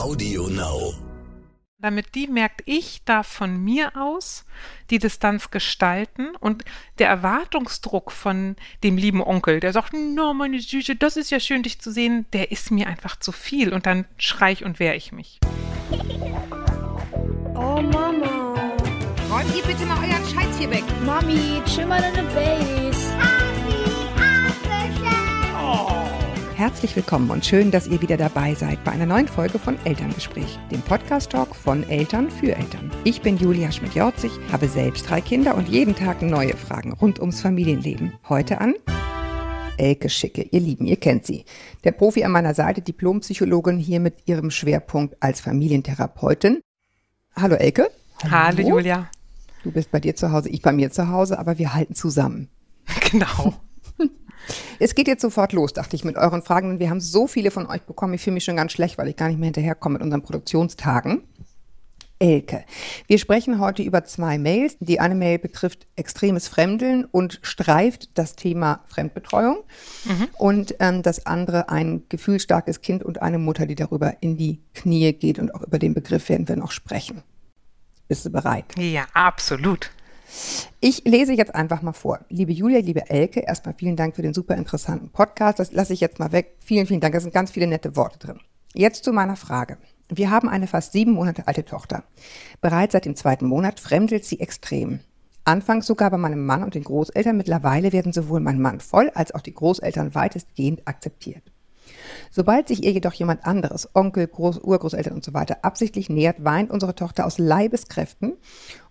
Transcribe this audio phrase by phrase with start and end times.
[0.00, 0.94] Audio Now.
[1.78, 4.46] Damit die merkt, ich darf von mir aus
[4.88, 6.64] die Distanz gestalten und
[6.98, 11.62] der Erwartungsdruck von dem lieben Onkel, der sagt, no, meine Süße, das ist ja schön,
[11.62, 14.96] dich zu sehen, der ist mir einfach zu viel und dann schrei ich und wehre
[14.96, 15.38] ich mich.
[17.54, 18.54] Oh Mama.
[19.30, 20.84] Räumt ihr bitte mal euren Scheiß hier weg.
[21.04, 22.89] Mami, chill mal deine Base.
[26.60, 30.58] Herzlich willkommen und schön, dass ihr wieder dabei seid bei einer neuen Folge von Elterngespräch,
[30.70, 32.90] dem Podcast-Talk von Eltern für Eltern.
[33.02, 37.40] Ich bin Julia Schmidt-Jorzig, habe selbst drei Kinder und jeden Tag neue Fragen rund ums
[37.40, 38.12] Familienleben.
[38.28, 38.74] Heute an
[39.78, 41.46] Elke Schicke, ihr Lieben, ihr kennt sie.
[41.84, 46.60] Der Profi an meiner Seite, Diplompsychologin, hier mit ihrem Schwerpunkt als Familientherapeutin.
[47.36, 47.90] Hallo Elke.
[48.30, 49.10] Hallo Julia.
[49.64, 52.50] Du bist bei dir zu Hause, ich bei mir zu Hause, aber wir halten zusammen.
[53.10, 53.54] Genau.
[54.78, 56.78] Es geht jetzt sofort los, dachte ich, mit euren Fragen.
[56.78, 58.14] Wir haben so viele von euch bekommen.
[58.14, 61.22] Ich fühle mich schon ganz schlecht, weil ich gar nicht mehr hinterherkomme mit unseren Produktionstagen.
[62.20, 62.64] Elke.
[63.06, 64.76] Wir sprechen heute über zwei Mails.
[64.78, 69.64] Die eine Mail betrifft extremes Fremdeln und streift das Thema Fremdbetreuung.
[70.04, 70.28] Mhm.
[70.36, 75.14] Und ähm, das andere ein gefühlsstarkes Kind und eine Mutter, die darüber in die Knie
[75.14, 75.38] geht.
[75.38, 77.22] Und auch über den Begriff werden wir noch sprechen.
[78.06, 78.66] Bist du bereit?
[78.76, 79.90] Ja, absolut.
[80.80, 82.20] Ich lese jetzt einfach mal vor.
[82.28, 85.58] Liebe Julia, liebe Elke, erstmal vielen Dank für den super interessanten Podcast.
[85.58, 86.56] Das lasse ich jetzt mal weg.
[86.60, 87.14] Vielen, vielen Dank.
[87.14, 88.40] Da sind ganz viele nette Worte drin.
[88.72, 89.78] Jetzt zu meiner Frage.
[90.08, 92.04] Wir haben eine fast sieben Monate alte Tochter.
[92.60, 95.00] Bereits seit dem zweiten Monat fremdelt sie extrem.
[95.44, 97.36] Anfangs sogar bei meinem Mann und den Großeltern.
[97.36, 101.49] Mittlerweile werden sowohl mein Mann voll als auch die Großeltern weitestgehend akzeptiert.
[102.30, 106.70] Sobald sich ihr jedoch jemand anderes, Onkel, Groß, Urgroßeltern und so weiter, absichtlich nähert, weint
[106.70, 108.34] unsere Tochter aus Leibeskräften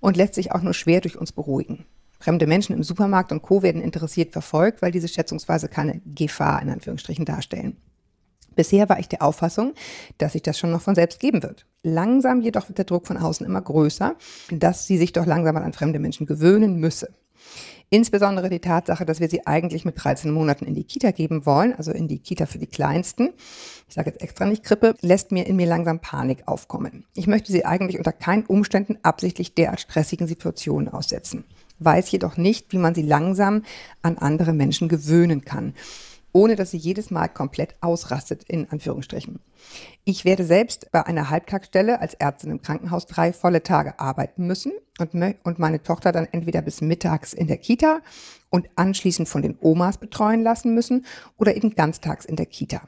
[0.01, 1.85] und lässt sich auch nur schwer durch uns beruhigen.
[2.19, 3.63] Fremde Menschen im Supermarkt und Co.
[3.63, 7.77] werden interessiert verfolgt, weil diese schätzungsweise keine Gefahr in Anführungsstrichen darstellen.
[8.55, 9.73] Bisher war ich der Auffassung,
[10.17, 11.65] dass sich das schon noch von selbst geben wird.
[11.81, 14.15] Langsam jedoch wird der Druck von außen immer größer,
[14.51, 17.13] dass sie sich doch langsam an fremde Menschen gewöhnen müsse.
[17.91, 21.73] Insbesondere die Tatsache, dass wir sie eigentlich mit 13 Monaten in die Kita geben wollen,
[21.73, 23.33] also in die Kita für die Kleinsten,
[23.87, 27.05] ich sage jetzt extra nicht Krippe, lässt mir in mir langsam Panik aufkommen.
[27.15, 31.45] Ich möchte sie eigentlich unter keinen Umständen absichtlich derart stressigen Situationen aussetzen,
[31.79, 33.63] weiß jedoch nicht, wie man sie langsam
[34.03, 35.73] an andere Menschen gewöhnen kann
[36.31, 39.39] ohne dass sie jedes Mal komplett ausrastet, in Anführungsstrichen.
[40.03, 44.71] Ich werde selbst bei einer Halbtagsstelle als Ärztin im Krankenhaus drei volle Tage arbeiten müssen
[44.99, 45.13] und,
[45.43, 48.01] und meine Tochter dann entweder bis mittags in der Kita
[48.49, 51.05] und anschließend von den Omas betreuen lassen müssen
[51.37, 52.81] oder eben ganztags in der Kita.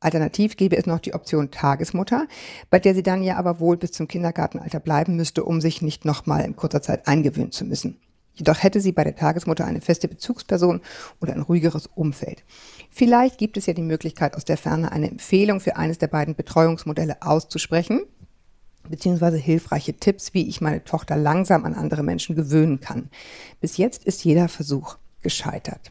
[0.00, 2.28] Alternativ gäbe es noch die Option Tagesmutter,
[2.68, 6.04] bei der sie dann ja aber wohl bis zum Kindergartenalter bleiben müsste, um sich nicht
[6.04, 7.98] nochmal in kurzer Zeit eingewöhnen zu müssen.
[8.36, 10.82] Jedoch hätte sie bei der Tagesmutter eine feste Bezugsperson
[11.20, 12.44] oder ein ruhigeres Umfeld.
[12.90, 16.34] Vielleicht gibt es ja die Möglichkeit, aus der Ferne eine Empfehlung für eines der beiden
[16.34, 18.02] Betreuungsmodelle auszusprechen,
[18.88, 23.08] beziehungsweise hilfreiche Tipps, wie ich meine Tochter langsam an andere Menschen gewöhnen kann.
[23.60, 25.90] Bis jetzt ist jeder Versuch gescheitert.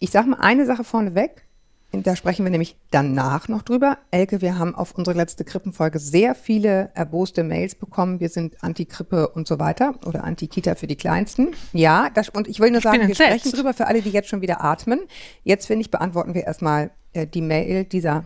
[0.00, 1.44] Ich sage mal eine Sache vorneweg.
[1.90, 3.96] Da sprechen wir nämlich danach noch drüber.
[4.10, 8.20] Elke, wir haben auf unsere letzte Krippenfolge sehr viele erboste Mails bekommen.
[8.20, 11.54] Wir sind Anti-Krippe und so weiter oder Anti-Kita für die Kleinsten.
[11.72, 14.42] Ja, das, und ich will nur sagen, wir sprechen drüber für alle, die jetzt schon
[14.42, 15.00] wieder atmen.
[15.44, 18.24] Jetzt, finde ich, beantworten wir erstmal äh, die Mail dieser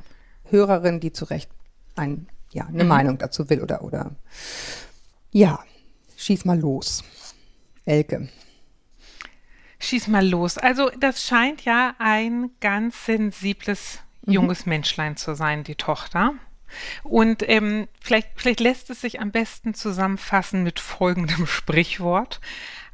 [0.51, 1.49] Hörerin, die zu Recht
[1.95, 2.89] ein, ja, eine mhm.
[2.89, 4.11] Meinung dazu will oder, oder.
[5.31, 5.61] Ja,
[6.17, 7.05] schieß mal los.
[7.85, 8.29] Elke.
[9.83, 10.59] Schieß mal los.
[10.59, 14.33] Also das scheint ja ein ganz sensibles mhm.
[14.33, 14.71] junges mhm.
[14.71, 16.35] Menschlein zu sein, die Tochter.
[17.03, 22.41] Und ähm, vielleicht, vielleicht lässt es sich am besten zusammenfassen mit folgendem Sprichwort.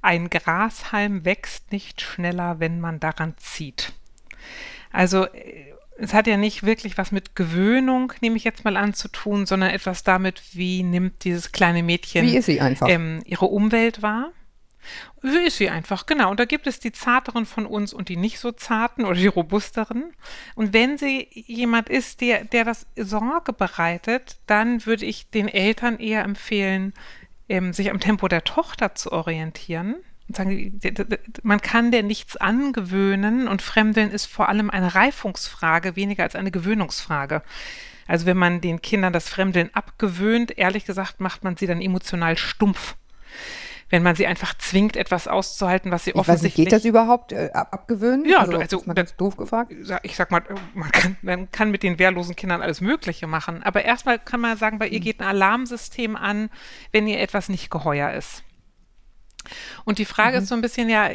[0.00, 3.92] Ein Grashalm wächst nicht schneller, wenn man daran zieht.
[4.90, 8.94] Also äh, es hat ja nicht wirklich was mit Gewöhnung, nehme ich jetzt mal an,
[8.94, 12.88] zu tun, sondern etwas damit, wie nimmt dieses kleine Mädchen wie ist sie einfach?
[12.88, 14.30] Ähm, ihre Umwelt wahr.
[15.22, 16.30] Wie ist sie einfach, genau.
[16.30, 19.26] Und da gibt es die zarteren von uns und die nicht so zarten oder die
[19.26, 20.12] robusteren.
[20.54, 25.98] Und wenn sie jemand ist, der, der das Sorge bereitet, dann würde ich den Eltern
[25.98, 26.94] eher empfehlen,
[27.48, 29.96] ähm, sich am Tempo der Tochter zu orientieren.
[30.28, 30.78] Und sagen,
[31.42, 36.50] man kann der nichts angewöhnen und Fremdeln ist vor allem eine Reifungsfrage, weniger als eine
[36.50, 37.42] Gewöhnungsfrage.
[38.06, 42.36] Also wenn man den Kindern das Fremdeln abgewöhnt, ehrlich gesagt, macht man sie dann emotional
[42.36, 42.96] stumpf
[43.90, 46.52] wenn man sie einfach zwingt, etwas auszuhalten, was sie ich offensichtlich.
[46.52, 48.28] Weiß nicht, geht das überhaupt äh, abgewöhnen?
[48.28, 49.72] Ja, also, also mal ganz doof gefragt.
[50.02, 50.42] Ich sag mal,
[50.74, 53.62] man kann, man kann mit den wehrlosen Kindern alles Mögliche machen.
[53.62, 55.04] Aber erstmal kann man sagen, bei ihr hm.
[55.04, 56.50] geht ein Alarmsystem an,
[56.92, 58.42] wenn ihr etwas nicht geheuer ist.
[59.84, 60.42] Und die Frage mhm.
[60.42, 61.10] ist so ein bisschen, ja,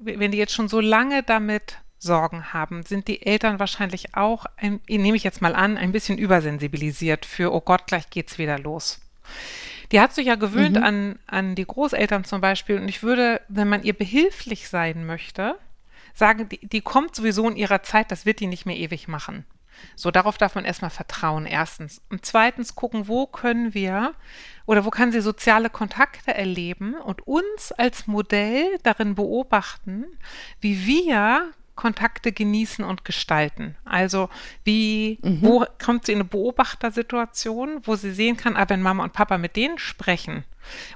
[0.00, 4.80] wenn die jetzt schon so lange damit Sorgen haben, sind die Eltern wahrscheinlich auch, ein,
[4.88, 9.00] nehme ich jetzt mal an, ein bisschen übersensibilisiert für, oh Gott, gleich geht's wieder los.
[9.92, 10.82] Die hat sich ja gewöhnt Mhm.
[10.82, 12.76] an, an die Großeltern zum Beispiel.
[12.78, 15.56] Und ich würde, wenn man ihr behilflich sein möchte,
[16.14, 19.44] sagen, die, die kommt sowieso in ihrer Zeit, das wird die nicht mehr ewig machen.
[19.94, 22.02] So, darauf darf man erstmal vertrauen, erstens.
[22.10, 24.12] Und zweitens gucken, wo können wir
[24.66, 30.04] oder wo kann sie soziale Kontakte erleben und uns als Modell darin beobachten,
[30.60, 33.76] wie wir Kontakte genießen und gestalten.
[33.84, 34.28] Also
[34.64, 39.12] wie, wo kommt sie in eine Beobachtersituation, wo sie sehen kann, ah, wenn Mama und
[39.12, 40.44] Papa mit denen sprechen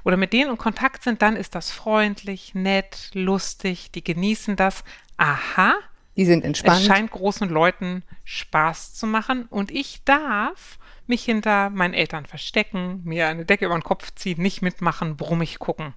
[0.03, 4.83] oder mit denen in Kontakt sind, dann ist das freundlich, nett, lustig, die genießen das.
[5.15, 5.73] Aha,
[6.17, 6.81] Die sind es entspannt.
[6.85, 10.77] scheint großen Leuten Spaß zu machen und ich darf
[11.07, 15.59] mich hinter meinen Eltern verstecken, mir eine Decke über den Kopf ziehen, nicht mitmachen, brummig
[15.59, 15.93] gucken.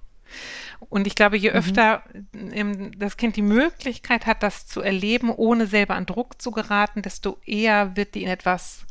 [0.89, 2.03] Und ich glaube, je öfter
[2.33, 7.01] ähm, das Kind die Möglichkeit hat, das zu erleben, ohne selber an Druck zu geraten,
[7.01, 8.85] desto eher wird die in etwas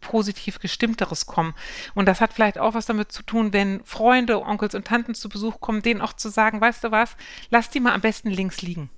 [0.00, 1.54] positiv gestimmteres kommen.
[1.94, 5.28] Und das hat vielleicht auch was damit zu tun, wenn Freunde, Onkels und Tanten zu
[5.28, 7.16] Besuch kommen, denen auch zu sagen, weißt du was,
[7.50, 8.90] lass die mal am besten links liegen.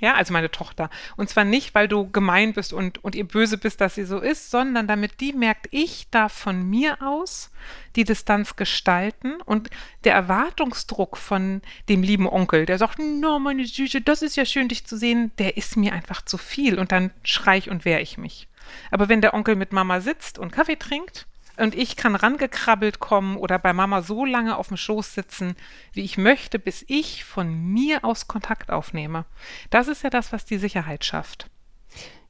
[0.00, 0.88] Ja, also meine Tochter.
[1.16, 4.18] Und zwar nicht, weil du gemein bist und, und ihr böse bist, dass sie so
[4.18, 7.50] ist, sondern damit die merkt, ich darf von mir aus
[7.96, 9.68] die Distanz gestalten und
[10.04, 14.68] der Erwartungsdruck von dem lieben Onkel, der sagt, no, meine Süße, das ist ja schön,
[14.68, 18.00] dich zu sehen, der ist mir einfach zu viel und dann schrei ich und wehre
[18.00, 18.48] ich mich.
[18.90, 21.26] Aber wenn der Onkel mit Mama sitzt und Kaffee trinkt,
[21.56, 25.54] und ich kann rangekrabbelt kommen oder bei Mama so lange auf dem Schoß sitzen,
[25.92, 29.24] wie ich möchte, bis ich von mir aus Kontakt aufnehme.
[29.70, 31.48] Das ist ja das, was die Sicherheit schafft.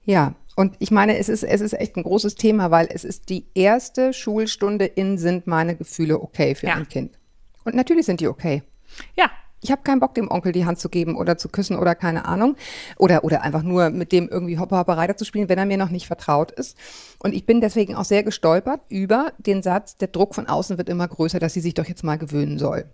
[0.04, 3.28] Ja, und ich meine, es ist, es ist echt ein großes Thema, weil es ist
[3.28, 6.74] die erste Schulstunde in sind meine Gefühle okay für Ja.
[6.74, 7.18] ein Kind.
[7.64, 8.62] Und natürlich sind die okay.
[9.16, 9.30] Ja,
[9.62, 12.24] Ich habe keinen Bock, dem Onkel die Hand zu geben oder zu küssen oder keine
[12.24, 12.56] Ahnung.
[12.96, 15.76] Oder, oder einfach nur mit dem irgendwie Hopper Hopper Reiter zu spielen, wenn er mir
[15.76, 16.78] noch nicht vertraut ist.
[17.22, 20.88] Und ich bin deswegen auch sehr gestolpert über den Satz, der Druck von außen wird
[20.88, 22.86] immer größer, dass sie sich doch jetzt mal gewöhnen soll.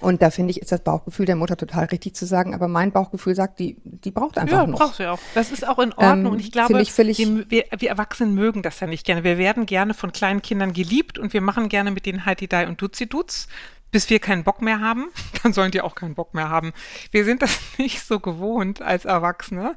[0.00, 2.92] Und da finde ich, ist das Bauchgefühl der Mutter total richtig zu sagen, aber mein
[2.92, 4.78] Bauchgefühl sagt, die, die braucht einfach ja, noch.
[4.78, 5.18] brauchst du ja auch.
[5.34, 6.26] Das ist auch in Ordnung.
[6.26, 9.24] Ähm, und ich glaube, ich wir, wir, wir Erwachsenen mögen das ja nicht gerne.
[9.24, 12.68] Wir werden gerne von kleinen Kindern geliebt und wir machen gerne mit denen Heidi Dai
[12.68, 13.48] und Duzi Duz,
[13.90, 15.06] bis wir keinen Bock mehr haben.
[15.42, 16.72] Dann sollen die auch keinen Bock mehr haben.
[17.10, 19.74] Wir sind das nicht so gewohnt als Erwachsene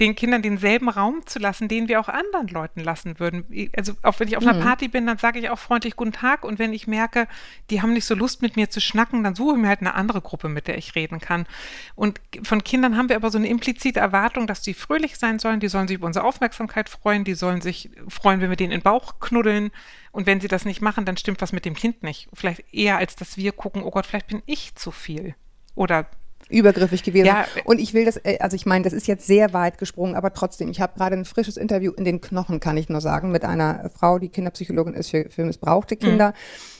[0.00, 3.44] den Kindern denselben Raum zu lassen, den wir auch anderen Leuten lassen würden.
[3.76, 6.44] Also auch wenn ich auf einer Party bin, dann sage ich auch freundlich Guten Tag
[6.44, 7.28] und wenn ich merke,
[7.68, 9.94] die haben nicht so Lust mit mir zu schnacken, dann suche ich mir halt eine
[9.94, 11.46] andere Gruppe, mit der ich reden kann.
[11.94, 15.60] Und von Kindern haben wir aber so eine implizite Erwartung, dass die fröhlich sein sollen,
[15.60, 18.78] die sollen sich über unsere Aufmerksamkeit freuen, die sollen sich freuen, wenn wir denen in
[18.78, 19.70] den Bauch knuddeln.
[20.12, 22.28] Und wenn sie das nicht machen, dann stimmt was mit dem Kind nicht.
[22.32, 25.34] Vielleicht eher, als dass wir gucken, oh Gott, vielleicht bin ich zu viel.
[25.74, 26.06] Oder
[26.50, 27.26] übergriffig gewesen.
[27.26, 27.46] Ja.
[27.64, 30.32] Und ich will das, äh, also ich meine, das ist jetzt sehr weit gesprungen, aber
[30.32, 33.44] trotzdem, ich habe gerade ein frisches Interview in den Knochen, kann ich nur sagen, mit
[33.44, 36.34] einer Frau, die Kinderpsychologin ist für, für missbrauchte Kinder.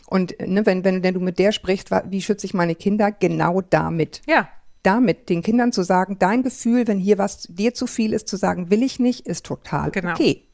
[0.07, 3.13] Und äh, ne, wenn, wenn, wenn du mit der sprichst, wie schütze ich meine Kinder?
[3.13, 4.23] Genau damit.
[4.27, 4.49] ja,
[4.83, 8.37] Damit den Kindern zu sagen, dein Gefühl, wenn hier was dir zu viel ist, zu
[8.37, 10.13] sagen, will ich nicht, ist total Genau.
[10.13, 10.45] okay.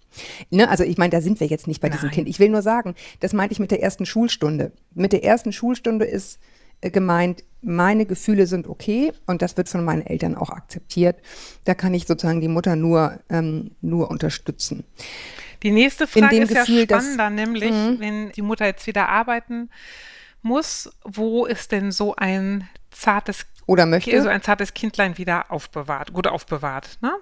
[0.50, 2.14] Ne, also ich meine, da sind wir jetzt nicht bei diesem Nein.
[2.14, 2.28] Kind.
[2.28, 4.72] Ich will nur sagen, das meinte ich mit der ersten Schulstunde.
[4.94, 6.38] Mit der ersten Schulstunde ist
[6.82, 11.16] gemeint, meine Gefühle sind okay und das wird von meinen Eltern auch akzeptiert.
[11.64, 14.84] Da kann ich sozusagen die Mutter nur, ähm, nur unterstützen.
[15.62, 19.70] Die nächste Frage ist Gefühl, ja dass- spannender, nämlich, wenn die Mutter jetzt wieder arbeiten
[20.42, 24.22] muss, wo ist denn so ein zartes Oder möchte.
[24.22, 27.12] so ein zartes Kindlein wieder aufbewahrt, gut aufbewahrt, ne?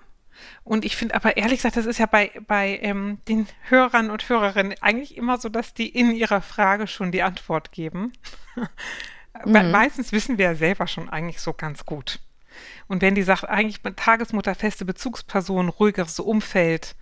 [0.64, 4.29] Und ich finde aber ehrlich gesagt, das ist ja bei, bei ähm, den Hörern und
[4.29, 8.12] Hörerinnen eigentlich immer so, dass die in ihrer Frage schon die Antwort geben.
[9.43, 12.21] Weil Meistens wissen wir ja selber schon eigentlich so ganz gut.
[12.87, 16.95] Und wenn die sagt, eigentlich mit Tagesmutter, feste Bezugsperson, ruhigeres Umfeld,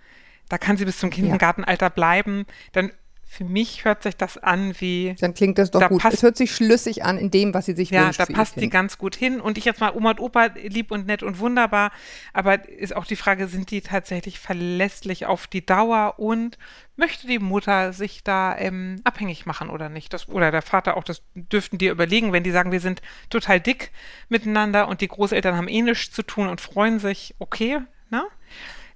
[0.49, 2.91] da kann sie bis zum Kindergartenalter bleiben, dann
[3.25, 6.01] für mich hört sich das an wie Dann klingt das doch Da gut.
[6.01, 8.19] passt- es hört sich schlüssig an in dem, was sie sich ja, wünscht.
[8.19, 9.41] da für ihr passt die ganz gut hin.
[9.41, 11.91] Und ich jetzt mal Oma und Opa lieb und nett und wunderbar.
[12.33, 16.59] Aber ist auch die Frage, sind die tatsächlich verlässlich auf die Dauer und
[16.95, 20.13] möchte die Mutter sich da ähm, abhängig machen oder nicht?
[20.13, 23.01] Das, oder der Vater auch, das dürften die überlegen, wenn die sagen, wir sind
[23.31, 23.91] total dick
[24.29, 27.79] miteinander und die Großeltern haben eh nichts zu tun und freuen sich, okay,
[28.11, 28.23] ne?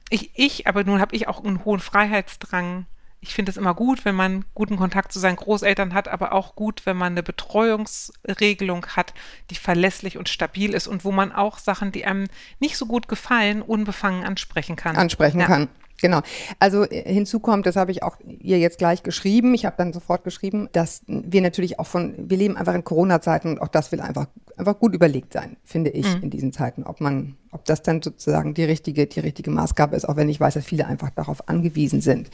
[0.09, 2.85] Ich, ich, aber nun habe ich auch einen hohen Freiheitsdrang.
[3.19, 6.55] Ich finde es immer gut, wenn man guten Kontakt zu seinen Großeltern hat, aber auch
[6.55, 9.13] gut, wenn man eine Betreuungsregelung hat,
[9.49, 12.27] die verlässlich und stabil ist und wo man auch Sachen, die einem
[12.59, 14.95] nicht so gut gefallen, unbefangen ansprechen kann.
[14.95, 15.47] ansprechen ja.
[15.47, 15.67] kann.
[15.99, 16.21] Genau.
[16.59, 19.53] Also äh, hinzu kommt, das habe ich auch ihr jetzt gleich geschrieben.
[19.53, 23.49] Ich habe dann sofort geschrieben, dass wir natürlich auch von, wir leben einfach in Corona-Zeiten
[23.49, 26.23] und auch das will einfach, einfach gut überlegt sein, finde ich, Mhm.
[26.23, 26.83] in diesen Zeiten.
[26.83, 30.39] Ob man, ob das dann sozusagen die richtige, die richtige Maßgabe ist, auch wenn ich
[30.39, 32.29] weiß, dass viele einfach darauf angewiesen sind.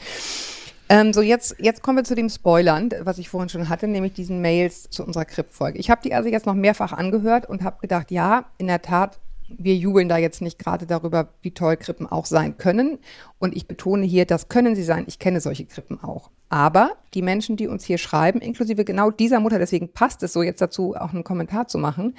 [0.94, 4.12] Ähm, so, jetzt, jetzt kommen wir zu dem Spoilern, was ich vorhin schon hatte, nämlich
[4.12, 5.76] diesen Mails zu unserer Kripp-Folge.
[5.76, 9.18] Ich habe die also jetzt noch mehrfach angehört und habe gedacht, ja, in der Tat,
[9.48, 13.00] wir jubeln da jetzt nicht gerade darüber, wie toll Krippen auch sein können.
[13.40, 15.02] Und ich betone hier, das können sie sein.
[15.08, 16.30] Ich kenne solche Krippen auch.
[16.48, 20.44] Aber die Menschen, die uns hier schreiben, inklusive genau dieser Mutter, deswegen passt es so
[20.44, 22.14] jetzt dazu, auch einen Kommentar zu machen,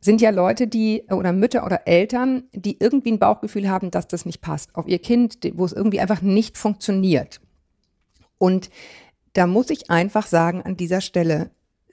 [0.00, 4.24] sind ja Leute, die oder Mütter oder Eltern, die irgendwie ein Bauchgefühl haben, dass das
[4.24, 7.40] nicht passt auf ihr Kind, wo es irgendwie einfach nicht funktioniert.
[8.38, 8.70] Und
[9.32, 11.50] da muss ich einfach sagen, an dieser Stelle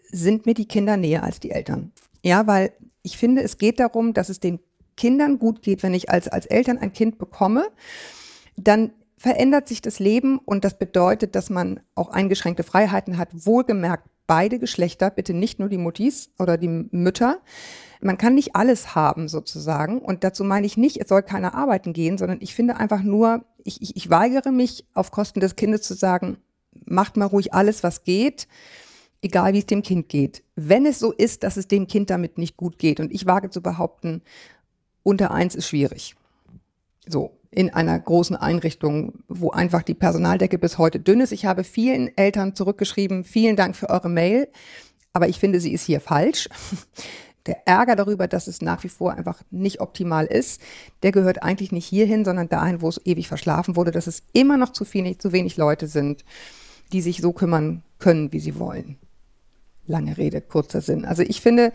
[0.09, 1.91] sind mir die Kinder näher als die Eltern.
[2.23, 2.71] Ja, weil
[3.03, 4.59] ich finde, es geht darum, dass es den
[4.97, 7.67] Kindern gut geht, wenn ich als, als Eltern ein Kind bekomme,
[8.55, 13.29] dann verändert sich das Leben und das bedeutet, dass man auch eingeschränkte Freiheiten hat.
[13.33, 17.39] Wohlgemerkt beide Geschlechter, bitte nicht nur die Muttis oder die Mütter.
[18.01, 21.93] Man kann nicht alles haben sozusagen und dazu meine ich nicht, es soll keiner arbeiten
[21.93, 25.81] gehen, sondern ich finde einfach nur, ich, ich, ich weigere mich auf Kosten des Kindes
[25.81, 26.37] zu sagen,
[26.85, 28.47] macht mal ruhig alles, was geht,
[29.21, 30.43] egal wie es dem Kind geht.
[30.55, 33.49] Wenn es so ist, dass es dem Kind damit nicht gut geht und ich wage
[33.49, 34.21] zu behaupten,
[35.03, 36.15] unter eins ist schwierig.
[37.07, 41.31] So, in einer großen Einrichtung, wo einfach die Personaldecke bis heute dünn ist.
[41.31, 44.47] Ich habe vielen Eltern zurückgeschrieben, vielen Dank für eure Mail,
[45.13, 46.49] aber ich finde, sie ist hier falsch.
[47.45, 50.61] Der Ärger darüber, dass es nach wie vor einfach nicht optimal ist,
[51.03, 54.57] der gehört eigentlich nicht hierhin, sondern dahin, wo es ewig verschlafen wurde, dass es immer
[54.57, 56.25] noch zu, viel, zu wenig Leute sind,
[56.91, 58.97] die sich so kümmern können, wie sie wollen.
[59.87, 61.05] Lange Rede, kurzer Sinn.
[61.05, 61.71] Also ich finde,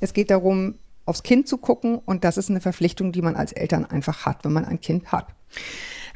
[0.00, 0.74] es geht darum,
[1.06, 4.44] aufs Kind zu gucken und das ist eine Verpflichtung, die man als Eltern einfach hat,
[4.44, 5.28] wenn man ein Kind hat.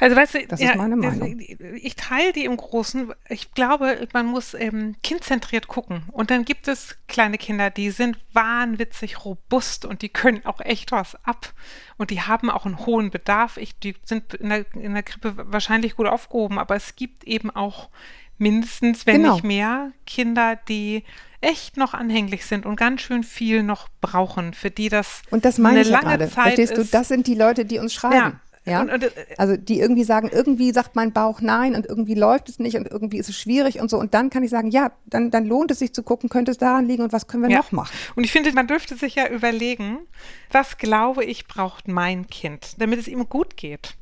[0.01, 1.39] Also weißt du, Das ist meine Meinung.
[1.77, 3.13] ich teile die im Großen.
[3.29, 6.05] Ich glaube, man muss ähm, kindzentriert gucken.
[6.11, 10.91] Und dann gibt es kleine Kinder, die sind wahnwitzig robust und die können auch echt
[10.91, 11.53] was ab.
[11.99, 13.59] Und die haben auch einen hohen Bedarf.
[13.59, 17.51] Ich, die sind in der, in der Krippe wahrscheinlich gut aufgehoben, aber es gibt eben
[17.51, 17.91] auch
[18.39, 19.35] mindestens, wenn Genau.
[19.35, 21.05] nicht mehr, Kinder, die
[21.43, 25.59] echt noch anhänglich sind und ganz schön viel noch brauchen, für die das Und das
[25.59, 26.29] meine eine ich ja lange gerade.
[26.31, 28.15] Zeit Verstehst du, das sind die Leute, die uns schreiben.
[28.17, 28.41] Ja.
[28.71, 28.81] Ja.
[28.83, 32.49] Und- und, äh, also die irgendwie sagen, irgendwie sagt mein Bauch nein und irgendwie läuft
[32.49, 33.99] es nicht und irgendwie ist es schwierig und so.
[33.99, 36.59] Und dann kann ich sagen, ja, dann, dann lohnt es sich zu gucken, könnte es
[36.59, 37.59] daran liegen und was können wir Ja.
[37.59, 37.93] noch machen?
[38.17, 39.99] Und ich finde, man dürfte sich ja überlegen,
[40.53, 43.95] was glaube ich braucht mein Kind, damit es ihm gut geht.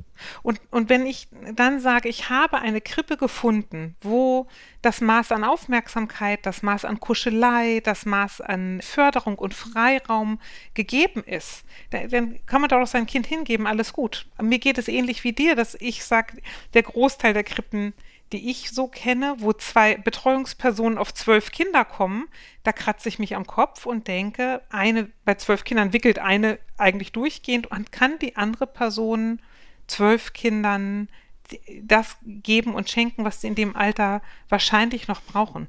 [0.42, 4.46] Und, und wenn ich dann sage, ich habe eine Krippe gefunden, wo
[4.82, 10.40] das Maß an Aufmerksamkeit, das Maß an Kuschelei, das Maß an Förderung und Freiraum
[10.74, 14.26] gegeben ist, dann, dann kann man daraus sein Kind hingeben, alles gut.
[14.40, 16.40] Mir geht es ähnlich wie dir, dass ich sage,
[16.74, 17.94] der Großteil der Krippen
[18.32, 22.28] die ich so kenne, wo zwei Betreuungspersonen auf zwölf Kinder kommen,
[22.62, 27.12] da kratze ich mich am Kopf und denke, eine bei zwölf Kindern wickelt eine eigentlich
[27.12, 29.40] durchgehend und kann die andere Person
[29.88, 31.08] zwölf Kindern
[31.82, 35.66] das geben und schenken, was sie in dem Alter wahrscheinlich noch brauchen.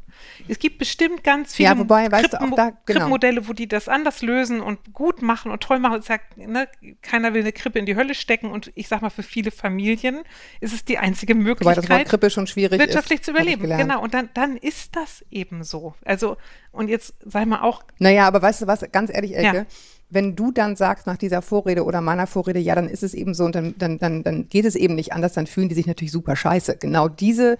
[0.49, 2.79] Es gibt bestimmt ganz viele Ja, wobei, weißt du, auch Krippenmo- da- genau.
[2.85, 5.99] Krippenmodelle, wo die das anders lösen und gut machen und toll machen.
[5.99, 6.67] Es sagt, ne,
[7.01, 10.19] keiner will eine Krippe in die Hölle stecken und ich sag mal, für viele Familien
[10.59, 13.25] ist es die einzige Wobei Möglichkeit das Wort Krippe schon schwierig wirtschaftlich ist.
[13.27, 13.61] zu überleben.
[13.69, 15.95] Genau, und dann, dann ist das eben so.
[16.03, 16.35] Also,
[16.73, 19.65] und jetzt sei mal auch, Naja, aber weißt du was, ganz ehrlich, Elke, Ja.
[20.09, 23.33] Wenn du dann sagst nach dieser Vorrede oder meiner Vorrede, ja, dann ist es eben
[23.33, 25.85] so und dann, dann, dann, dann geht es eben nicht anders, dann fühlen die sich
[25.85, 26.77] natürlich super scheiße.
[26.77, 27.57] Genau diese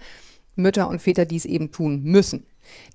[0.56, 2.44] Mütter und Väter, die es eben tun müssen.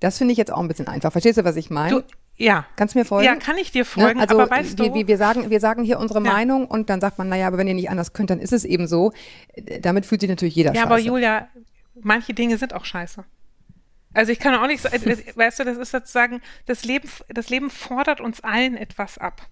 [0.00, 1.10] Das finde ich jetzt auch ein bisschen einfach.
[1.12, 2.04] Verstehst du, was ich meine?
[2.38, 2.66] ja.
[2.76, 3.24] Kannst du mir folgen?
[3.26, 4.22] Ja, kann ich dir folgen, Ne?
[4.28, 6.32] Also aber weißt wir, du, wir, wir, sagen, wir sagen hier unsere Ja.
[6.32, 8.64] Meinung und dann sagt man, naja, aber wenn ihr nicht anders könnt, dann ist es
[8.64, 9.12] eben so.
[9.80, 10.86] Damit fühlt sich natürlich jeder ja, scheiße.
[10.86, 11.48] aber Julia,
[12.00, 13.24] manche Dinge sind auch scheiße.
[14.16, 17.68] Also ich kann auch nicht, äh, weißt du, das ist sozusagen, das Leben, das Leben
[17.68, 19.46] fordert uns allen etwas ab.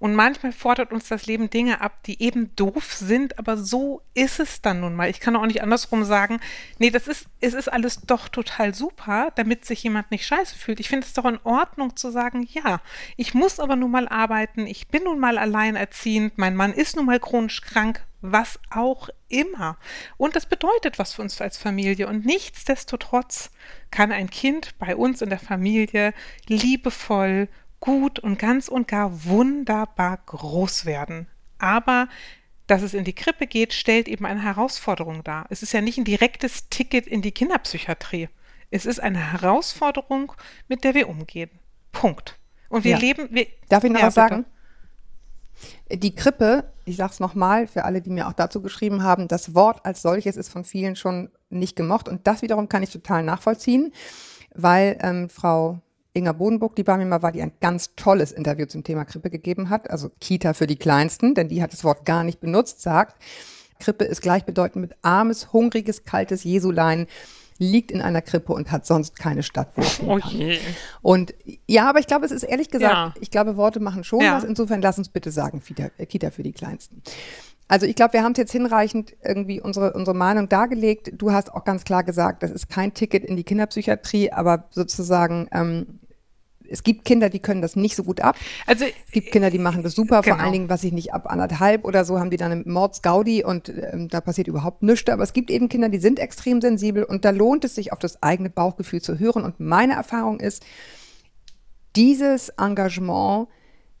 [0.00, 4.40] Und manchmal fordert uns das Leben Dinge ab, die eben doof sind, aber so ist
[4.40, 5.08] es dann nun mal.
[5.08, 6.40] Ich kann auch nicht andersrum sagen,
[6.78, 10.80] nee, das ist, es ist alles doch total super, damit sich jemand nicht scheiße fühlt.
[10.80, 12.80] Ich finde es doch in Ordnung zu sagen, ja,
[13.16, 17.06] ich muss aber nun mal arbeiten, ich bin nun mal alleinerziehend, mein Mann ist nun
[17.06, 19.76] mal chronisch krank, was auch immer.
[20.16, 22.08] Und das bedeutet was für uns als Familie.
[22.08, 23.50] Und nichtsdestotrotz
[23.90, 26.12] kann ein Kind bei uns in der Familie
[26.46, 27.48] liebevoll,
[27.80, 31.28] gut und ganz und gar wunderbar groß werden.
[31.58, 32.08] Aber
[32.66, 35.46] dass es in die Krippe geht, stellt eben eine Herausforderung dar.
[35.48, 38.28] Es ist ja nicht ein direktes Ticket in die Kinderpsychiatrie.
[38.70, 40.32] Es ist eine Herausforderung,
[40.68, 41.50] mit der wir umgehen.
[41.92, 42.38] Punkt.
[42.68, 42.98] Und wir Ja.
[42.98, 43.28] leben.
[43.30, 44.44] Wir, Darf ich noch Ja, was sagen?
[44.44, 44.50] bitte.
[45.90, 49.54] Die Krippe, ich sage es nochmal für alle, die mir auch dazu geschrieben haben, das
[49.54, 52.08] Wort als solches ist von vielen schon nicht gemocht.
[52.08, 53.92] Und das wiederum kann ich total nachvollziehen,
[54.54, 55.80] weil ähm, Frau
[56.14, 59.30] Inga Bodenburg, die bei mir mal war, die ein ganz tolles Interview zum Thema Krippe
[59.30, 62.82] gegeben hat, also Kita für die Kleinsten, denn die hat das Wort gar nicht benutzt,
[62.82, 63.16] sagt,
[63.78, 67.06] Krippe ist gleichbedeutend mit armes, hungriges, kaltes Jesulein,
[67.58, 69.68] liegt in einer Krippe und hat sonst keine Stadt.
[69.74, 70.58] wo es hin Oh je.
[71.02, 71.34] Und
[71.66, 73.14] ja, aber ich glaube, es ist ehrlich gesagt, Ja.
[73.20, 74.36] ich glaube, Worte machen schon Ja.
[74.36, 74.44] was.
[74.44, 77.02] Insofern lass uns bitte sagen, Kita, Kita für die Kleinsten.
[77.70, 81.12] Also ich glaube, wir haben jetzt hinreichend irgendwie unsere, unsere Meinung dargelegt.
[81.18, 85.48] Du hast auch ganz klar gesagt, das ist kein Ticket in die Kinderpsychiatrie, aber sozusagen,
[85.52, 85.98] ähm,
[86.70, 88.36] es gibt Kinder, die können das nicht so gut ab.
[88.66, 90.44] Also Es gibt Kinder, die machen das super, vor Genau.
[90.44, 93.68] allen Dingen, was ich nicht, ab anderthalb oder so haben die dann eine Mordsgaudi und
[93.68, 95.10] ähm, da passiert überhaupt nichts.
[95.10, 97.98] Aber es gibt eben Kinder, die sind extrem sensibel und da lohnt es sich, auf
[97.98, 99.44] das eigene Bauchgefühl zu hören.
[99.44, 100.64] Und meine Erfahrung ist,
[101.96, 103.48] dieses Engagement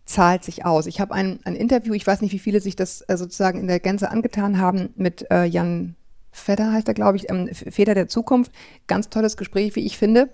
[0.04, 0.86] zahlt sich aus.
[0.86, 3.66] Ich habe ein, ein Interview, ich weiß nicht, wie viele sich das äh, sozusagen in
[3.66, 5.94] der Gänze angetan haben, mit äh, Jan
[6.30, 8.52] Fedder heißt er, glaube ich, ähm, Feder der Zukunft.
[8.86, 10.28] Ganz tolles Gespräch, wie ich finde.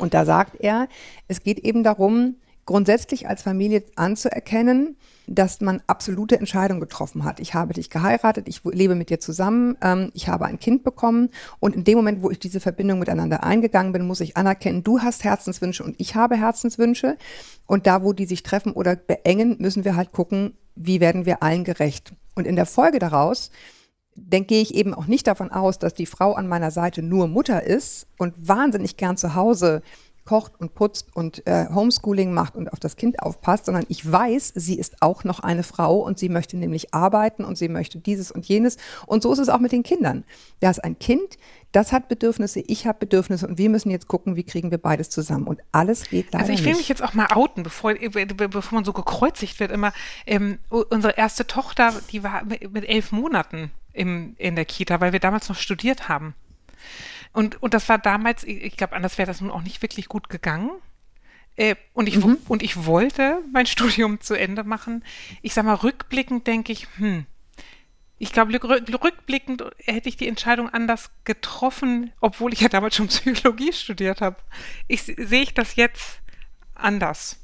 [0.00, 0.88] Und da sagt er,
[1.28, 7.40] es geht eben darum, grundsätzlich als Familie anzuerkennen, dass man absolute Entscheidungen getroffen hat.
[7.40, 11.30] Ich habe dich geheiratet, ich lebe mit dir zusammen, ähm, ich habe ein Kind bekommen
[11.58, 15.00] und in dem Moment, wo ich diese Verbindung miteinander eingegangen bin, muss ich anerkennen, du
[15.00, 17.16] hast Herzenswünsche und ich habe Herzenswünsche
[17.66, 21.42] und da, wo die sich treffen oder beengen, müssen wir halt gucken, wie werden wir
[21.42, 22.12] allen gerecht.
[22.34, 23.50] Und in der Folge daraus
[24.28, 27.28] dann gehe ich eben auch nicht davon aus, dass die Frau an meiner Seite nur
[27.28, 29.82] Mutter ist und wahnsinnig gern zu Hause
[30.30, 34.52] kocht und putzt und äh, Homeschooling macht und auf das Kind aufpasst, sondern ich weiß,
[34.54, 38.30] sie ist auch noch eine Frau und sie möchte nämlich arbeiten und sie möchte dieses
[38.30, 38.76] und jenes.
[39.06, 40.22] Und so ist es auch mit den Kindern.
[40.60, 41.36] Da ist ein Kind,
[41.72, 45.10] das hat Bedürfnisse, ich habe Bedürfnisse und wir müssen jetzt gucken, wie kriegen wir beides
[45.10, 45.48] zusammen.
[45.48, 48.84] Und alles geht leider Also ich will mich jetzt auch mal outen, bevor, bevor man
[48.84, 49.92] so gekreuzigt wird immer.
[50.26, 55.10] Ähm, unsere erste Tochter, die war mit mit elf Monaten im, in der Kita, weil
[55.12, 56.36] wir damals noch studiert haben.
[57.32, 60.08] Und, und das war damals, ich, ich glaube, anders wäre das nun auch nicht wirklich
[60.08, 60.70] gut gegangen.
[61.56, 62.38] Äh, und, ich, Mhm.
[62.48, 65.04] und ich wollte mein Studium zu Ende machen.
[65.42, 67.26] Ich sag mal, rückblickend denke ich, hm,
[68.18, 73.08] ich glaube, rück- rückblickend hätte ich die Entscheidung anders getroffen, obwohl ich ja damals schon
[73.08, 74.36] Psychologie studiert habe.
[74.88, 76.20] Ich se- sehe ich das jetzt
[76.74, 77.36] anders.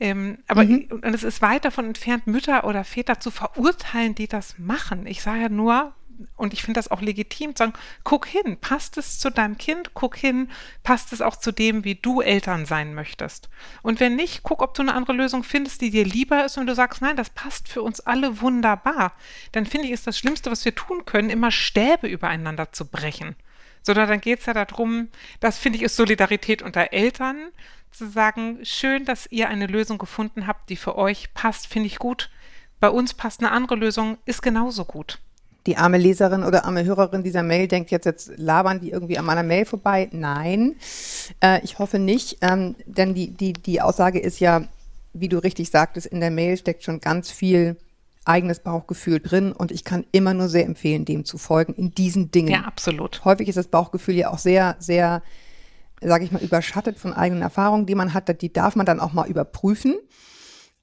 [0.00, 4.56] Ähm, aber und es ist weit davon entfernt, Mütter oder Väter zu verurteilen, die das
[4.58, 5.06] machen.
[5.06, 5.92] Ich sage ja nur,
[6.36, 7.72] und ich finde das auch legitim, zu sagen,
[8.04, 10.50] guck hin, passt es zu deinem Kind, guck hin,
[10.82, 13.48] passt es auch zu dem, wie du Eltern sein möchtest.
[13.82, 16.66] Und wenn nicht, guck, ob du eine andere Lösung findest, die dir lieber ist und
[16.66, 19.12] du sagst, nein, das passt für uns alle wunderbar.
[19.52, 23.36] Dann finde ich, ist das Schlimmste, was wir tun können, immer Stäbe übereinander zu brechen
[23.82, 25.08] sondern dann geht es ja darum,
[25.40, 27.50] das finde ich ist Solidarität unter Eltern,
[27.90, 31.98] zu sagen, schön, dass ihr eine Lösung gefunden habt, die für euch passt, finde ich
[31.98, 32.30] gut.
[32.80, 35.18] Bei uns passt eine andere Lösung, ist genauso gut.
[35.68, 39.26] Die arme Leserin oder arme Hörerin dieser Mail denkt jetzt, jetzt labern die irgendwie an
[39.26, 40.08] meiner Mail vorbei.
[40.12, 40.76] Nein,
[41.42, 44.64] äh, ich hoffe nicht, ähm, denn die, die, die Aussage ist ja,
[45.12, 47.76] wie du richtig sagtest, in der Mail steckt schon ganz viel
[48.24, 52.30] eigenes Bauchgefühl drin und ich kann immer nur sehr empfehlen, dem zu folgen in diesen
[52.30, 52.48] Dingen.
[52.48, 53.26] Ja, absolut.
[53.26, 55.22] Häufig ist das Bauchgefühl ja auch sehr, sehr,
[56.00, 58.40] sage ich mal, überschattet von eigenen Erfahrungen, die man hat.
[58.40, 59.96] Die darf man dann auch mal überprüfen.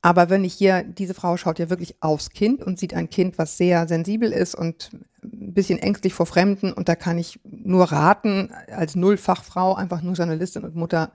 [0.05, 3.39] Aber wenn ich hier, diese Frau schaut ja wirklich aufs Kind und sieht ein Kind,
[3.39, 4.91] was sehr sensibel ist und
[5.23, 6.71] ein bisschen ängstlich vor Fremden.
[6.73, 11.11] Und da kann ich nur raten, als Nullfachfrau, einfach nur Journalistin und Mutter,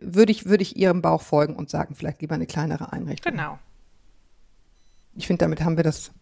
[0.00, 3.32] würde ich, würde ich ihrem Bauch folgen und sagen, vielleicht lieber eine kleinere Einrichtung.
[3.32, 3.58] Genau.
[5.14, 6.12] Ich finde, damit haben wir das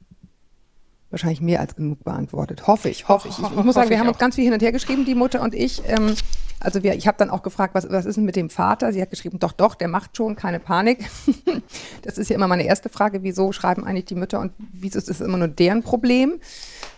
[1.11, 2.66] wahrscheinlich mehr als genug beantwortet.
[2.66, 3.38] Hoffe ich, hoffe ich.
[3.38, 4.21] Ich, ich muss sagen, wir haben uns auch.
[4.21, 5.83] ganz viel hin und her geschrieben, die Mutter und ich.
[5.87, 6.14] Ähm,
[6.61, 8.92] also wir, ich habe dann auch gefragt, was, was ist denn mit dem Vater?
[8.92, 11.09] Sie hat geschrieben, doch, doch, der macht schon, keine Panik.
[12.03, 15.09] das ist ja immer meine erste Frage, wieso schreiben eigentlich die Mütter und wieso ist
[15.09, 16.40] es immer nur deren Problem?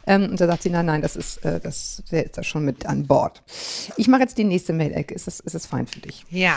[0.07, 2.65] Ähm, und da sagt sie, nein, nein, das ist, äh, das, der ist da schon
[2.65, 3.43] mit an Bord.
[3.97, 5.15] Ich mache jetzt die nächste Mail-Ecke.
[5.15, 6.25] Ist das, ist das fein für dich?
[6.31, 6.57] Ja.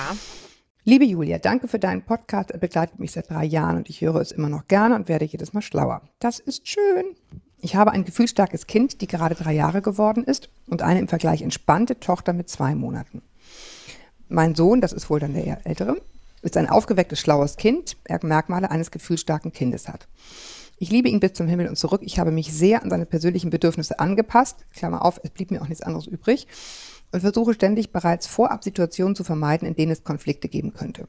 [0.85, 2.51] Liebe Julia, danke für deinen Podcast.
[2.51, 5.23] Er begleitet mich seit drei Jahren und ich höre es immer noch gerne und werde
[5.23, 6.01] jedes Mal schlauer.
[6.19, 7.05] Das ist schön.
[7.61, 11.41] Ich habe ein gefühlsstarkes Kind, die gerade drei Jahre geworden ist und eine im Vergleich
[11.41, 13.21] entspannte Tochter mit zwei Monaten.
[14.27, 16.01] Mein Sohn, das ist wohl dann der ältere,
[16.41, 20.09] ist ein aufgewecktes, schlaues Kind, er Merkmale eines gefühlsstarken Kindes hat.
[20.79, 22.01] Ich liebe ihn bis zum Himmel und zurück.
[22.03, 24.65] Ich habe mich sehr an seine persönlichen Bedürfnisse angepasst.
[24.73, 26.45] Klammer auf, es blieb mir auch nichts anderes übrig.
[27.13, 31.07] Und versuche ständig bereits vorab Situationen zu vermeiden, in denen es Konflikte geben könnte.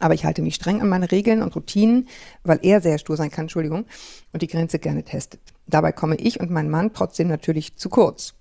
[0.00, 2.08] Aber ich halte mich streng an meine Regeln und Routinen,
[2.42, 3.86] weil er sehr stur sein kann, Entschuldigung,
[4.32, 5.40] und die Grenze gerne testet.
[5.68, 8.34] Dabei komme ich und mein Mann trotzdem natürlich zu kurz.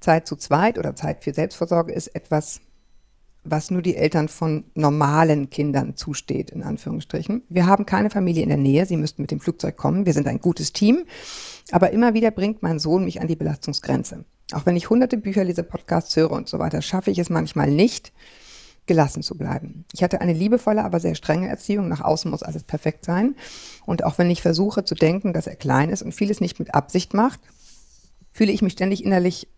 [0.00, 2.62] Zeit zu zweit oder Zeit für Selbstversorge ist etwas
[3.42, 7.42] was nur die Eltern von normalen Kindern zusteht, in Anführungsstrichen.
[7.48, 10.04] Wir haben keine Familie in der Nähe, sie müssten mit dem Flugzeug kommen.
[10.04, 11.04] Wir sind ein gutes Team.
[11.70, 14.24] Aber immer wieder bringt mein Sohn mich an die Belastungsgrenze.
[14.52, 17.70] Auch wenn ich hunderte Bücher lese, Podcasts höre und so weiter, schaffe ich es manchmal
[17.70, 18.12] nicht,
[18.86, 19.84] gelassen zu bleiben.
[19.92, 21.88] Ich hatte eine liebevolle, aber sehr strenge Erziehung.
[21.88, 23.36] Nach außen muss alles perfekt sein.
[23.86, 26.74] Und auch wenn ich versuche zu denken, dass er klein ist und vieles nicht mit
[26.74, 27.40] Absicht macht,
[28.32, 29.48] fühle ich mich ständig innerlich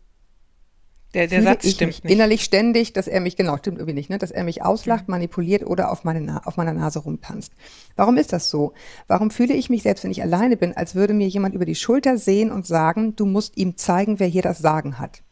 [1.15, 2.13] Der, der Satz stimmt nicht.
[2.13, 5.67] innerlich ständig, dass er mich, genau, stimmt irgendwie nicht, ne, dass er mich auslacht, manipuliert
[5.67, 7.53] oder auf, meine Na auf meiner Nase rumtanzt.
[7.97, 8.73] Warum ist das so?
[9.09, 11.75] Warum fühle ich mich selbst, wenn ich alleine bin, als würde mir jemand über die
[11.75, 15.23] Schulter sehen und sagen, du musst ihm zeigen, wer hier das Sagen hat?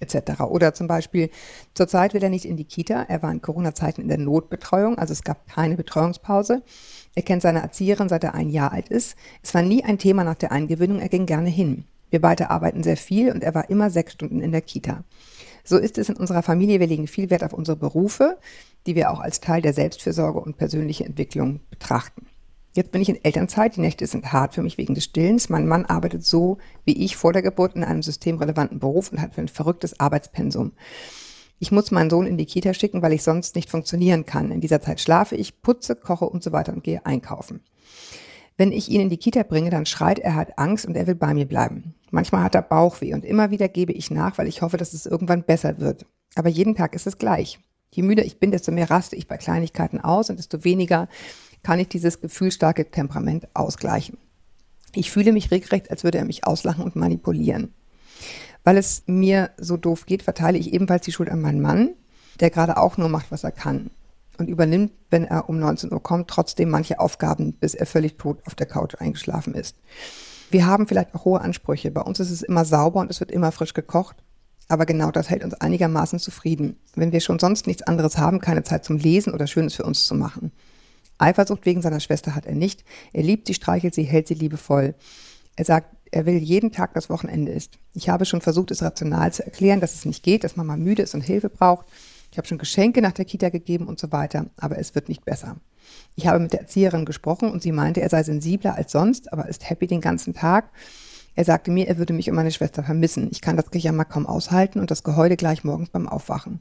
[0.00, 0.42] etc.
[0.42, 1.30] Oder zum Beispiel,
[1.74, 3.02] zurzeit will er nicht in die Kita.
[3.02, 6.62] Er war in Corona-Zeiten in der Notbetreuung, also es gab keine Betreuungspause.
[7.14, 9.16] Er kennt seine Erzieherin, seit er ein Jahr alt ist.
[9.42, 11.84] Es war nie ein Thema nach der Eingewöhnung, er ging gerne hin.
[12.14, 15.02] Wir beide arbeiten sehr viel und er war immer sechs Stunden in der Kita.
[15.64, 16.78] So ist es in unserer Familie.
[16.78, 18.38] Wir legen viel Wert auf unsere Berufe,
[18.86, 22.26] die wir auch als Teil der Selbstfürsorge und persönliche Entwicklung betrachten.
[22.72, 23.74] Jetzt bin ich in Elternzeit.
[23.74, 25.48] Die Nächte sind hart für mich wegen des Stillens.
[25.48, 29.36] Mein Mann arbeitet so wie ich vor der Geburt in einem systemrelevanten Beruf und hat
[29.36, 30.70] ein verrücktes Arbeitspensum.
[31.58, 34.52] Ich muss meinen Sohn in die Kita schicken, weil ich sonst nicht funktionieren kann.
[34.52, 37.60] In dieser Zeit schlafe ich, putze, koche und so weiter und gehe einkaufen.
[38.56, 41.16] Wenn ich ihn in die Kita bringe, dann schreit er, hat Angst und er will
[41.16, 41.94] bei mir bleiben.
[42.10, 45.06] Manchmal hat er Bauchweh und immer wieder gebe ich nach, weil ich hoffe, dass es
[45.06, 46.06] irgendwann besser wird.
[46.36, 47.58] Aber jeden Tag ist es gleich.
[47.90, 51.08] Je müder ich bin, desto mehr raste ich bei Kleinigkeiten aus und desto weniger
[51.62, 54.18] kann ich dieses gefühlsstarke Temperament ausgleichen.
[54.94, 57.72] Ich fühle mich regelrecht, als würde er mich auslachen und manipulieren.
[58.62, 61.90] Weil es mir so doof geht, verteile ich ebenfalls die Schuld an meinen Mann,
[62.40, 63.90] der gerade auch nur macht, was er kann.
[64.38, 68.38] Und übernimmt, wenn er um 19 Uhr kommt, trotzdem manche Aufgaben, bis er völlig tot
[68.46, 69.76] auf der Couch eingeschlafen ist.
[70.50, 71.90] Wir haben vielleicht auch hohe Ansprüche.
[71.90, 74.16] Bei uns ist es immer sauber und es wird immer frisch gekocht.
[74.68, 76.76] Aber genau das hält uns einigermaßen zufrieden.
[76.94, 80.06] Wenn wir schon sonst nichts anderes haben, keine Zeit zum Lesen oder Schönes für uns
[80.06, 80.52] zu machen.
[81.18, 82.84] Eifersucht wegen seiner Schwester hat er nicht.
[83.12, 84.94] Er liebt sie, streichelt sie, hält sie liebevoll.
[85.56, 87.78] Er sagt, er will jeden Tag das Wochenende ist.
[87.92, 91.02] Ich habe schon versucht, es rational zu erklären, dass es nicht geht, dass Mama müde
[91.02, 91.86] ist und Hilfe braucht.
[92.34, 95.24] Ich habe schon Geschenke nach der Kita gegeben und so weiter, aber es wird nicht
[95.24, 95.54] besser.
[96.16, 99.48] Ich habe mit der Erzieherin gesprochen und sie meinte, er sei sensibler als sonst, aber
[99.48, 100.68] ist happy den ganzen Tag.
[101.36, 103.28] Er sagte mir, er würde mich und meine Schwester vermissen.
[103.30, 106.58] Ich kann das Gejammer kaum aushalten und das Geheule gleich morgens beim Aufwachen.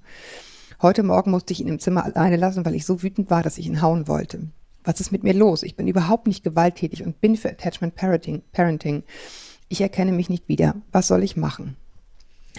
[0.79, 3.57] Heute Morgen musste ich ihn im Zimmer alleine lassen, weil ich so wütend war, dass
[3.57, 4.41] ich ihn hauen wollte.
[4.83, 5.63] Was ist mit mir los?
[5.63, 8.43] Ich bin überhaupt nicht gewalttätig und bin für Attachment Parenting.
[8.51, 9.01] Parenting.
[9.69, 10.75] Ich erkenne mich nicht wieder.
[10.91, 11.77] Was soll ich machen?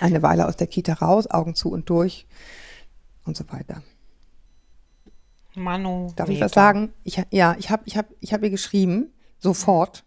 [0.01, 2.27] Eine Weile aus der Kita raus, Augen zu und durch
[3.25, 3.83] und so weiter.
[5.55, 6.13] Manu.
[6.17, 6.93] Darf ich was sagen?
[7.05, 10.05] Ich, ja, ich habe ich hab, ich hab ihr geschrieben, sofort.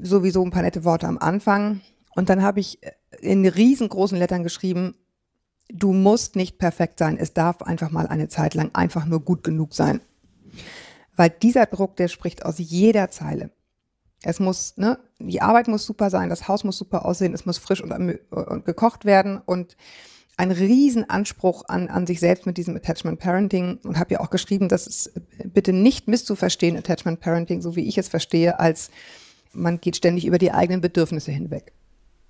[0.00, 1.80] Sowieso ein paar nette Worte am Anfang.
[2.14, 2.80] Und dann habe ich
[3.20, 4.96] in riesengroßen Lettern geschrieben,
[5.68, 7.16] du musst nicht perfekt sein.
[7.16, 10.00] Es darf einfach mal eine Zeit lang einfach nur gut genug sein.
[11.16, 13.50] Weil dieser Druck, der spricht aus jeder Zeile.
[14.22, 17.58] Es muss, ne, die Arbeit muss super sein, das Haus muss super aussehen, es muss
[17.58, 19.76] frisch und, und gekocht werden und
[20.42, 24.68] ein Riesenanspruch an, an sich selbst mit diesem Attachment Parenting und habe ja auch geschrieben,
[24.68, 25.12] dass es
[25.44, 28.90] bitte nicht misszuverstehen, Attachment Parenting, so wie ich es verstehe, als
[29.52, 31.72] man geht ständig über die eigenen Bedürfnisse hinweg.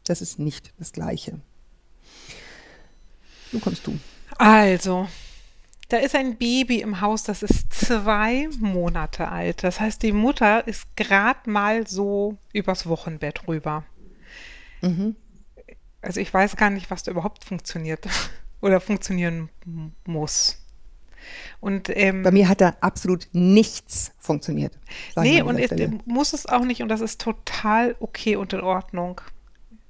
[0.04, 1.40] Das ist nicht das Gleiche.
[3.50, 3.98] Nun kommst du.
[4.36, 5.08] Also,
[5.88, 9.64] da ist ein Baby im Haus, das ist zwei Monate alt.
[9.64, 13.84] Das heißt, die Mutter ist gerade mal so übers Wochenbett rüber.
[14.82, 15.16] Mhm.
[16.02, 18.06] Also ich weiß gar nicht, was da überhaupt funktioniert
[18.60, 19.48] oder funktionieren
[20.04, 20.58] muss.
[21.60, 24.76] Und, ähm, Bei mir hat da absolut nichts funktioniert.
[25.16, 25.70] nee, und es,
[26.04, 29.20] muss es auch nicht und das ist total okay und in Ordnung.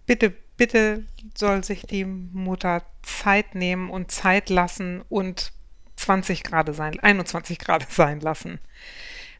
[0.05, 5.53] Bitte, bitte soll sich die Mutter Zeit nehmen und Zeit lassen und
[5.96, 8.59] 20 Grad sein, 21 Grad sein lassen.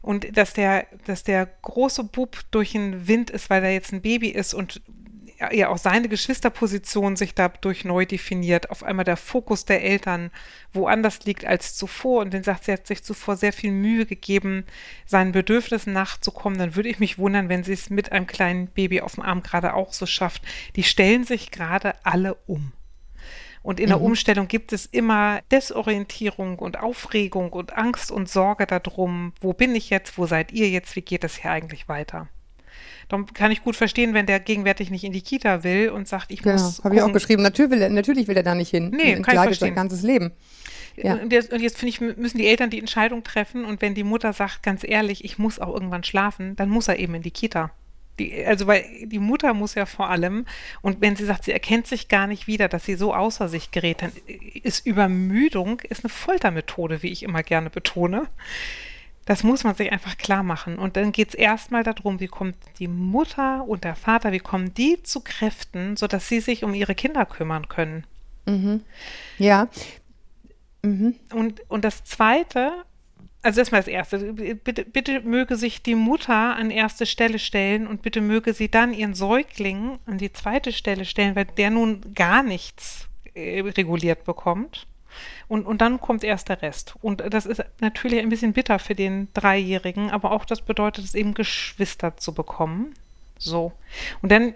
[0.01, 4.01] Und dass der, dass der große Bub durch den Wind ist, weil er jetzt ein
[4.01, 4.81] Baby ist und
[5.51, 10.31] ja auch seine Geschwisterposition sich dadurch neu definiert, auf einmal der Fokus der Eltern
[10.71, 14.65] woanders liegt als zuvor und den sagt, sie hat sich zuvor sehr viel Mühe gegeben,
[15.05, 19.01] seinen Bedürfnissen nachzukommen, dann würde ich mich wundern, wenn sie es mit einem kleinen Baby
[19.01, 20.43] auf dem Arm gerade auch so schafft.
[20.75, 22.71] Die stellen sich gerade alle um.
[23.63, 29.31] Und in der Umstellung gibt es immer Desorientierung und Aufregung und Angst und Sorge darum,
[29.39, 32.27] wo bin ich jetzt, wo seid ihr jetzt, wie geht es hier eigentlich weiter?
[33.09, 36.31] Darum kann ich gut verstehen, wenn der gegenwärtig nicht in die Kita will und sagt,
[36.31, 36.83] ich Genau, muss.
[36.83, 37.43] habe ich auch geschrieben.
[37.43, 38.85] Natürlich will, er, natürlich will er da nicht hin.
[38.89, 39.75] Nee, Und kann ich entgleitet sein verstehen.
[39.75, 40.31] ganzes Leben.
[40.95, 41.15] Ja.
[41.15, 44.03] Und jetzt, und jetzt finde ich, müssen die Eltern die Entscheidung treffen und wenn die
[44.03, 47.31] Mutter sagt, ganz ehrlich, ich muss auch irgendwann schlafen, dann muss er eben in die
[47.31, 47.71] Kita.
[48.19, 50.45] Die, also weil die Mutter muss ja vor allem,
[50.83, 53.71] und wenn sie sagt, sie erkennt sich gar nicht wieder, dass sie so außer sich
[53.71, 54.11] gerät, dann
[54.61, 58.27] ist Übermüdung ist eine Foltermethode, wie ich immer gerne betone.
[59.25, 60.77] Das muss man sich einfach klar machen.
[60.77, 64.73] Und dann geht es erstmal darum, wie kommt die Mutter und der Vater, wie kommen
[64.73, 68.05] die zu Kräften, sodass sie sich um ihre Kinder kümmern können.
[69.37, 69.69] Ja,
[71.33, 72.83] Und, und das Zweite,
[73.41, 78.01] also erstmal das Erste, bitte, bitte möge sich die Mutter an erste Stelle stellen und
[78.01, 82.43] bitte möge sie dann ihren Säugling an die zweite Stelle stellen, weil der nun gar
[82.43, 84.87] nichts äh, reguliert bekommt.
[85.47, 86.95] Und, und dann kommt erst der Rest.
[87.01, 91.15] Und das ist natürlich ein bisschen bitter für den Dreijährigen, aber auch das bedeutet es
[91.15, 92.93] eben, Geschwister zu bekommen.
[93.37, 93.73] So.
[94.21, 94.55] Und dann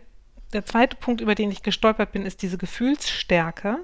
[0.54, 3.80] der zweite Punkt, über den ich gestolpert bin, ist diese Gefühlsstärke.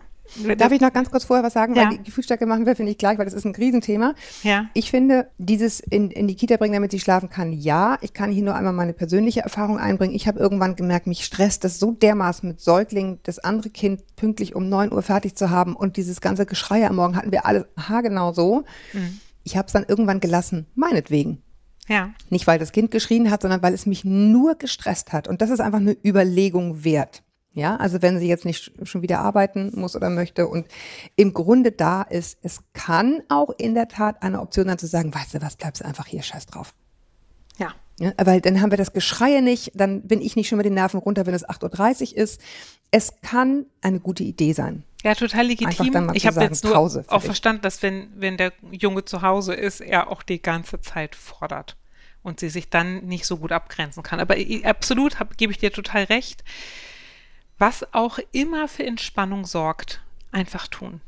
[0.57, 1.75] Darf ich noch ganz kurz vorher was sagen?
[1.75, 1.83] Ja.
[1.83, 4.15] Weil die Gefühlsstärke machen wir, finde ich gleich, weil das ist ein Riesenthema.
[4.41, 4.69] Ja.
[4.73, 7.97] Ich finde, dieses in, in die Kita bringen, damit sie schlafen kann, ja.
[8.01, 10.15] Ich kann hier nur einmal meine persönliche Erfahrung einbringen.
[10.15, 14.55] Ich habe irgendwann gemerkt, mich stresst das so dermaßen mit Säuglingen, das andere Kind pünktlich
[14.55, 17.67] um 9 Uhr fertig zu haben und dieses ganze Geschrei am Morgen hatten wir alle
[17.77, 18.63] haargenau so.
[19.43, 21.43] Ich habe es dann irgendwann gelassen, meinetwegen.
[21.87, 22.13] Ja.
[22.29, 25.27] Nicht, weil das Kind geschrien hat, sondern weil es mich nur gestresst hat.
[25.27, 27.23] Und das ist einfach eine Überlegung wert.
[27.55, 30.65] Ja, also wenn sie jetzt nicht schon wieder arbeiten muss oder möchte und
[31.15, 35.13] im Grunde da ist, es kann auch in der Tat eine Option sein zu sagen,
[35.13, 36.73] weißt du was, bleibst einfach hier, scheiß drauf.
[37.59, 37.73] Ja.
[37.99, 40.73] Ja, weil dann haben wir das Geschreie nicht, dann bin ich nicht schon mit den
[40.73, 42.41] Nerven runter, wenn es 8.30 Uhr ist.
[42.89, 44.83] Es kann eine gute Idee sein.
[45.03, 46.09] Ja, total legitim.
[46.13, 49.79] Ich habe jetzt nur Pause, auch verstanden, dass wenn, wenn der Junge zu Hause ist,
[49.79, 51.77] er auch die ganze Zeit fordert
[52.23, 54.19] und sie sich dann nicht so gut abgrenzen kann.
[54.19, 56.43] Aber absolut hab- gebe ich dir total recht.
[57.65, 60.01] Was auch immer für Entspannung sorgt,
[60.33, 60.99] einfach tun.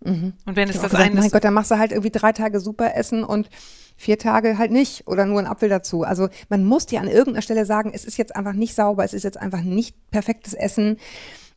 [0.00, 2.60] Und wenn es das eine mein ist, Gott, dann machst du halt irgendwie drei Tage
[2.60, 3.48] super essen und
[3.96, 6.02] vier Tage halt nicht oder nur ein Apfel dazu.
[6.02, 9.14] Also man muss dir an irgendeiner Stelle sagen, es ist jetzt einfach nicht sauber, es
[9.14, 10.98] ist jetzt einfach nicht perfektes Essen.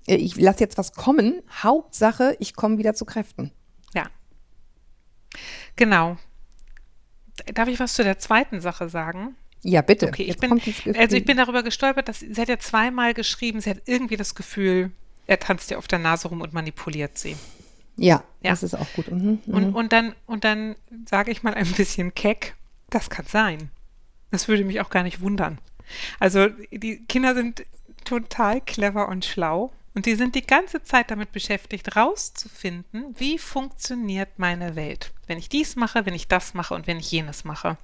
[0.08, 1.41] Äh, Ich lasse jetzt was kommen.
[1.62, 3.52] Hauptsache, ich komme wieder zu Kräften.
[3.93, 4.06] ja.
[5.76, 6.15] Genau.
[7.54, 9.36] Darf ich was zu der zweiten Sache sagen?
[9.69, 10.08] Ja, bitte.
[10.08, 10.62] Okay, ich bin,
[10.97, 14.34] also ich bin darüber gestolpert, dass sie hat ja zweimal geschrieben, sie hat irgendwie das
[14.34, 14.91] Gefühl,
[15.25, 17.36] er tanzt ihr auf der Nase rum und manipuliert sie.
[17.97, 18.51] ja, Ja.
[18.51, 19.12] das ist auch gut.
[19.12, 19.39] Mhm.
[19.47, 20.75] Und, und dann, und dann
[21.06, 22.56] sage ich mal ein bisschen keck,
[22.89, 23.69] das kann sein.
[24.32, 25.58] Das würde mich auch gar nicht wundern.
[26.17, 27.65] Also die Kinder sind
[28.06, 34.38] total clever und schlau und die sind die ganze Zeit damit beschäftigt, rauszufinden, wie funktioniert
[34.38, 37.79] meine Welt, wenn ich dies mache, wenn ich das mache und wenn ich jenes mache.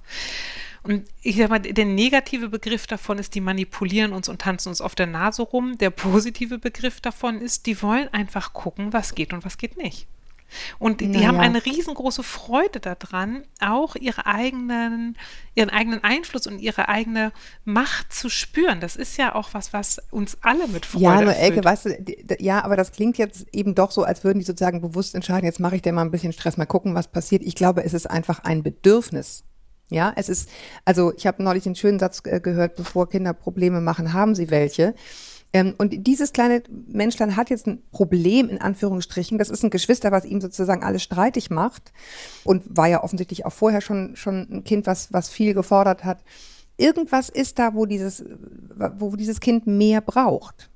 [0.84, 4.80] Und ich sag mal, der negative Begriff davon ist, die manipulieren uns und tanzen uns
[4.80, 5.76] auf der Nase rum.
[5.78, 10.06] Der positive Begriff davon ist, die wollen einfach gucken, was geht und was geht nicht.
[10.78, 11.28] Und die, die Naja.
[11.28, 15.16] haben eine riesengroße Freude daran, auch ihre eigenen,
[15.54, 17.32] ihren eigenen Einfluss und ihre eigene
[17.64, 18.80] Macht zu spüren.
[18.80, 21.34] Das ist ja auch was, was uns alle mit Freude Ja, nur.
[21.34, 24.80] Elke, weißt du, ja, aber das klingt jetzt eben doch so, als würden die sozusagen
[24.80, 27.42] bewusst entscheiden, jetzt mache ich dir mal ein bisschen Stress, mal gucken, was passiert.
[27.42, 29.44] Ich glaube, es ist einfach ein Bedürfnis.
[29.90, 30.48] Ja, es ist,
[30.84, 34.50] also ich habe neulich den schönen Satz äh, gehört, bevor Kinder Probleme machen, haben sie
[34.50, 34.94] welche.
[35.54, 39.38] Ähm, und dieses kleine Menschlein hat jetzt ein Problem, in Anführungsstrichen.
[39.38, 41.92] Das ist ein Geschwister, was ihm sozusagen alles streitig macht.
[42.42, 46.24] Und war ja offensichtlich auch vorher schon, schon ein Kind, was, was viel gefordert hat.
[46.76, 48.24] Irgendwas ist da, wo dieses,
[48.98, 50.70] wo dieses Kind mehr braucht.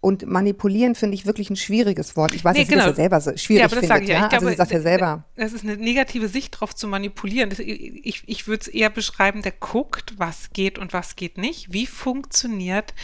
[0.00, 2.34] Und manipulieren finde ich wirklich ein schwieriges Wort.
[2.34, 4.02] Ich weiß, Nee, dass sie das ja selber so schwierig Ja, aber das findet.
[4.02, 4.14] ich ja.
[4.16, 5.24] Ja, Ich glaube, also sagt ja selber.
[5.36, 7.50] Das ist eine negative Sicht darauf zu manipulieren.
[7.50, 11.72] Das, ich ich würde es eher beschreiben, der guckt, was geht und was geht nicht.
[11.72, 12.94] Wie funktioniert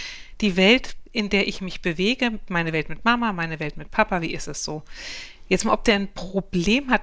[0.41, 2.39] die Welt, in der ich mich bewege?
[2.49, 4.85] Meine Welt mit Mama, meine Welt mit Papa, wie ist es so?
[5.49, 7.03] Jetzt mal, ob der ein Problem hat,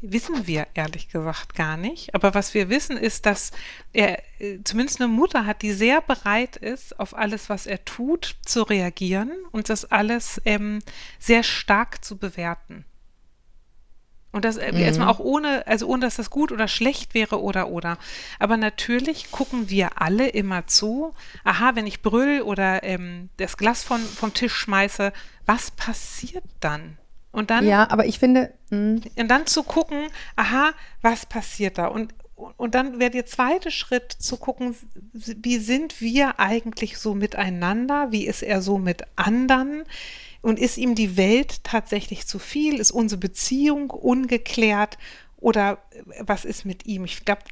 [0.00, 2.14] wissen wir ehrlich gesagt gar nicht.
[2.14, 3.50] Aber was wir wissen, ist, dass
[3.92, 8.36] er äh, zumindest eine Mutter hat, die sehr bereit ist, auf alles, was er tut,
[8.44, 10.78] zu reagieren und das alles ähm,
[11.18, 12.84] sehr stark zu bewerten.
[14.36, 17.70] Und das äh, erstmal auch ohne, also ohne, dass das gut oder schlecht wäre oder
[17.70, 17.96] oder.
[18.38, 21.14] Aber natürlich gucken wir alle immer zu.
[21.42, 25.14] Aha, wenn ich brüll oder ähm, das Glas von, vom Tisch schmeiße,
[25.46, 26.98] was passiert dann?
[27.32, 31.86] Und dann Ja, aber ich finde, mh, und dann zu gucken, aha, was passiert da?
[31.86, 32.14] Und,
[32.58, 34.76] und dann wäre der zweite Schritt zu gucken,
[35.14, 38.08] wie sind wir eigentlich so miteinander?
[38.12, 39.84] Wie ist er so mit anderen?
[40.46, 42.78] Und ist ihm die Welt tatsächlich zu viel?
[42.78, 44.96] Ist unsere Beziehung ungeklärt?
[45.38, 45.78] Oder
[46.20, 47.04] was ist mit ihm?
[47.04, 47.42] Ich glaube,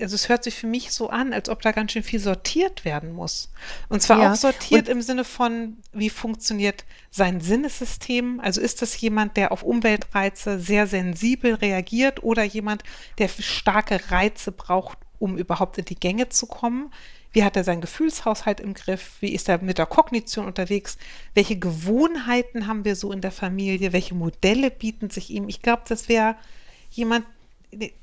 [0.00, 2.84] also es hört sich für mich so an, als ob da ganz schön viel sortiert
[2.84, 3.52] werden muss.
[3.88, 8.40] Und zwar Ja, auch sortiert und- im Sinne von, wie funktioniert sein Sinnessystem?
[8.40, 12.82] Also ist das jemand, der auf Umweltreize sehr sensibel reagiert oder jemand,
[13.18, 16.90] der starke Reize braucht, um überhaupt in die Gänge zu kommen?
[17.32, 19.16] Wie hat er seinen Gefühlshaushalt im Griff?
[19.20, 20.98] Wie ist er mit der Kognition unterwegs?
[21.34, 23.92] Welche Gewohnheiten haben wir so in der Familie?
[23.92, 25.48] Welche Modelle bieten sich ihm?
[25.48, 26.36] Ich glaube, das wäre
[26.90, 27.24] jemand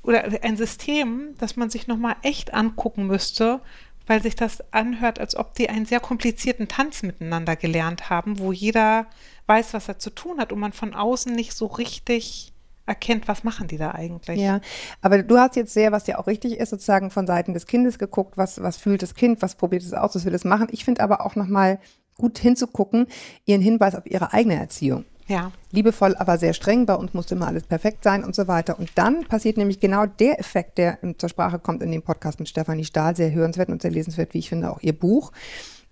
[0.02, 3.60] oder ein System, das man sich nochmal echt angucken müsste,
[4.06, 8.52] weil sich das anhört, als ob die einen sehr komplizierten Tanz miteinander gelernt haben, wo
[8.52, 9.06] jeder
[9.46, 12.54] weiß, was er zu tun hat und man von außen nicht so richtig
[12.88, 14.40] erkennt, was machen die da eigentlich.
[14.40, 14.60] Ja,
[15.00, 17.98] aber du hast jetzt sehr, was ja auch richtig ist, sozusagen von Seiten des Kindes
[17.98, 20.68] geguckt, was, was fühlt das Kind, was probiert es aus, was will es machen.
[20.72, 21.78] Ich finde aber auch nochmal
[22.16, 23.06] gut hinzugucken,
[23.44, 25.04] ihren Hinweis auf ihre eigene Erziehung.
[25.28, 25.52] Ja.
[25.72, 26.86] Liebevoll, aber sehr streng.
[26.86, 28.78] Bei uns musste immer alles perfekt sein und so weiter.
[28.78, 32.48] Und dann passiert nämlich genau der Effekt, der zur Sprache kommt in dem Podcast mit
[32.48, 35.32] Stefanie Stahl, sehr hörenswert und sehr lesenswert, wie ich finde, auch ihr Buch.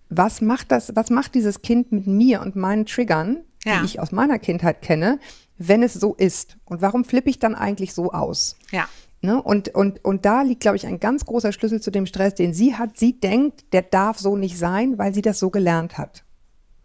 [0.09, 3.81] Was macht das, was macht dieses Kind mit mir und meinen Triggern, Ja.
[3.81, 5.19] die ich aus meiner Kindheit kenne,
[5.59, 6.57] wenn es so ist?
[6.65, 8.57] Und warum flippe ich dann eigentlich so aus?
[8.71, 8.89] Ja.
[9.23, 9.43] Ne?
[9.43, 12.55] Und, und, und da liegt, glaube ich, ein ganz großer Schlüssel zu dem Stress, den
[12.55, 12.99] sie hat.
[12.99, 16.25] Sie denkt, der darf so nicht sein, weil sie das so gelernt hat.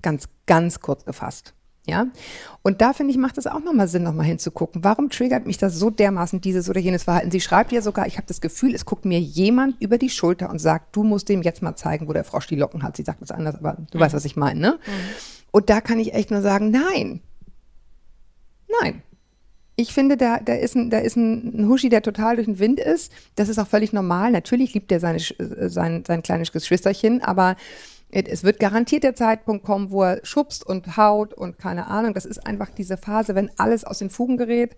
[0.01, 1.53] Ganz, ganz kurz gefasst.
[1.87, 2.07] Ja.
[2.61, 4.83] Und da finde ich, macht es auch nochmal Sinn, nochmal hinzugucken.
[4.83, 7.31] Warum triggert mich das so dermaßen dieses oder jenes Verhalten?
[7.31, 10.49] Sie schreibt ja sogar, ich habe das Gefühl, es guckt mir jemand über die Schulter
[10.49, 12.97] und sagt, du musst dem jetzt mal zeigen, wo der Frosch die Locken hat.
[12.97, 14.79] Sie sagt das anders, aber du weißt, was ich meine, ne?
[15.49, 17.21] Und da kann ich echt nur sagen, nein.
[18.79, 19.01] Nein.
[19.77, 22.59] Ich finde, da, da ist, ein, da ist ein, ein Huschi, der total durch den
[22.59, 23.11] Wind ist.
[23.35, 24.31] Das ist auch völlig normal.
[24.31, 27.55] Natürlich liebt er seine, äh, sein, sein kleines Geschwisterchen, aber
[28.11, 32.13] es- es wird garantiert der Zeitpunkt kommen, wo er schubst und haut und keine Ahnung.
[32.13, 34.75] Das ist einfach diese Phase, wenn alles aus den Fugen gerät.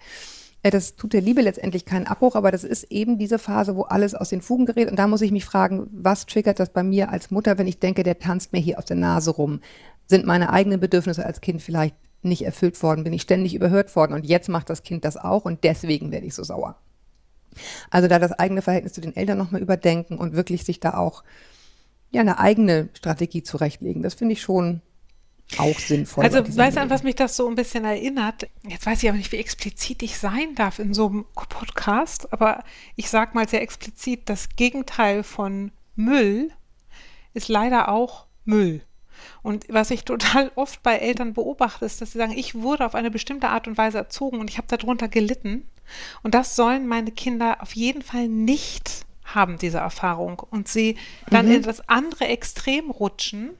[0.61, 3.81] Äh, Das tut der Liebe letztendlich keinen Abbruch, aber das ist eben diese Phase, wo
[3.81, 4.89] alles aus den Fugen gerät.
[4.89, 7.79] Und da muss ich mich fragen, was triggert das bei mir als Mutter, wenn ich
[7.79, 9.59] denke, der tanzt mir hier auf der Nase rum?
[10.07, 13.03] Sind meine eigenen Bedürfnisse als Kind vielleicht nicht erfüllt worden?
[13.03, 14.13] Bin ich ständig überhört worden?
[14.13, 16.77] Und jetzt macht das Kind das auch und deswegen werde ich so sauer.
[17.89, 21.23] Also da das eigene Verhältnis zu den Eltern nochmal überdenken und wirklich sich da auch
[22.11, 24.01] ja eine eigene Strategie zurechtlegen.
[24.01, 24.81] Das finde ich schon
[25.57, 26.23] auch sinnvoll.
[26.23, 28.47] Also weißt du, an was mich das so ein bisschen erinnert?
[28.67, 32.63] Jetzt weiß ich aber nicht, wie explizit ich sein darf in so einem Podcast, aber
[32.95, 36.51] ich sage mal sehr explizit, das Gegenteil von Müll
[37.33, 38.81] ist leider auch Müll.
[39.41, 42.95] Und was ich total oft bei Eltern beobachte, ist, dass sie sagen, ich wurde auf
[42.95, 45.67] eine bestimmte Art und Weise erzogen und ich habe darunter gelitten.
[46.21, 50.39] Und das sollen meine Kinder auf jeden Fall nicht haben, diese Erfahrung.
[50.49, 50.97] Und sie
[51.29, 53.51] dann in das andere Extrem rutschen.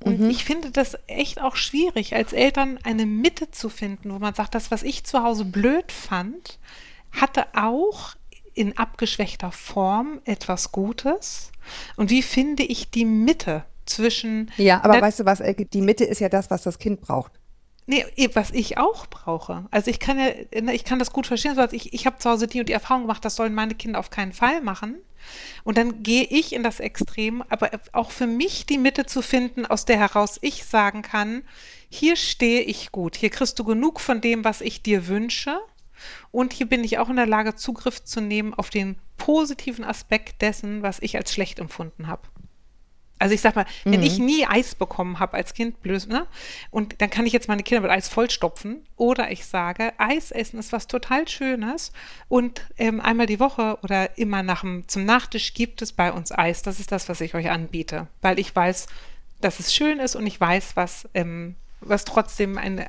[0.00, 4.34] Und ich finde das echt auch schwierig, als Eltern eine Mitte zu finden, wo man
[4.34, 6.58] sagt, das, was ich zu Hause blöd fand,
[7.10, 8.14] hatte auch
[8.54, 11.50] in abgeschwächter Form etwas Gutes.
[11.96, 15.42] Und wie finde ich die Mitte zwischen Ja, aber weißt du was,
[15.72, 17.32] die Mitte ist ja das, was das Kind braucht.
[17.86, 19.66] Nee, eh, was ich auch brauche.
[19.70, 20.30] Also ich kann ja,
[20.62, 21.58] ne, ich kann das gut verstehen.
[21.58, 23.98] Also ich, ich habe zu Hause die und die Erfahrung gemacht, das sollen meine Kinder
[23.98, 24.96] auf keinen Fall machen.
[25.64, 29.66] Und dann gehe ich in das Extrem, aber auch für mich die Mitte zu finden,
[29.66, 31.42] aus der heraus ich sagen kann,
[31.88, 35.58] hier stehe ich gut, hier kriegst du genug von dem, was ich dir wünsche.
[36.30, 40.42] Und hier bin ich auch in der Lage, Zugriff zu nehmen auf den positiven Aspekt
[40.42, 42.22] dessen, was ich als schlecht empfunden habe.
[43.24, 46.26] Also ich sag mal, wenn ich nie Eis bekommen habe als Kind, blöd, ne?
[46.70, 48.84] Und dann kann ich jetzt meine Kinder mit Eis vollstopfen.
[48.98, 51.90] Oder ich sage, Eis essen ist was total Schönes.
[52.28, 56.32] Und ähm, einmal die Woche oder immer nach dem, zum Nachtisch gibt es bei uns
[56.32, 56.60] Eis.
[56.60, 58.08] Das ist das, was ich euch anbiete.
[58.20, 58.88] Weil ich weiß,
[59.40, 62.88] dass es schön ist und ich weiß, was, ähm, was trotzdem eine,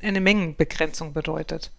[0.00, 1.72] eine Mengenbegrenzung bedeutet.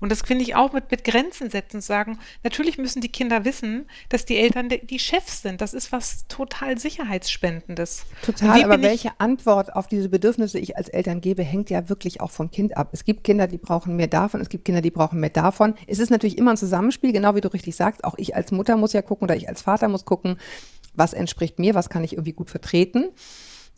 [0.00, 3.88] Und das finde ich auch mit, mit Grenzen setzen, sagen, natürlich müssen die Kinder wissen,
[4.08, 5.60] dass die Eltern die, die Chefs sind.
[5.60, 8.04] Das ist was total Sicherheitsspendendes.
[8.22, 12.30] Total, aber welche Antwort auf diese Bedürfnisse ich als Eltern gebe, hängt ja wirklich auch
[12.30, 12.90] vom Kind ab.
[12.92, 15.74] Es gibt Kinder, die brauchen mehr davon, es gibt Kinder, die brauchen mehr davon.
[15.86, 18.04] Es ist natürlich immer ein Zusammenspiel, genau wie du richtig sagst.
[18.04, 20.38] Auch ich als Mutter muss ja gucken oder ich als Vater muss gucken,
[20.94, 23.08] was entspricht mir, was kann ich irgendwie gut vertreten.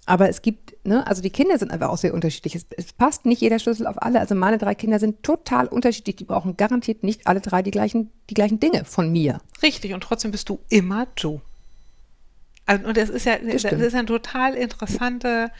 [0.06, 2.54] Aber es gibt, ne, also die Kinder sind einfach auch sehr unterschiedlich.
[2.54, 4.18] Es, es passt nicht jeder Schlüssel auf alle.
[4.18, 6.16] Also meine drei Kinder sind total unterschiedlich.
[6.16, 9.40] Die brauchen garantiert nicht alle drei die gleichen, die gleichen Dinge von mir.
[9.62, 11.40] Richtig, und trotzdem bist du immer du.
[12.66, 13.82] Also, und das ist ja, das stimmt.
[13.82, 15.50] ist eine total interessante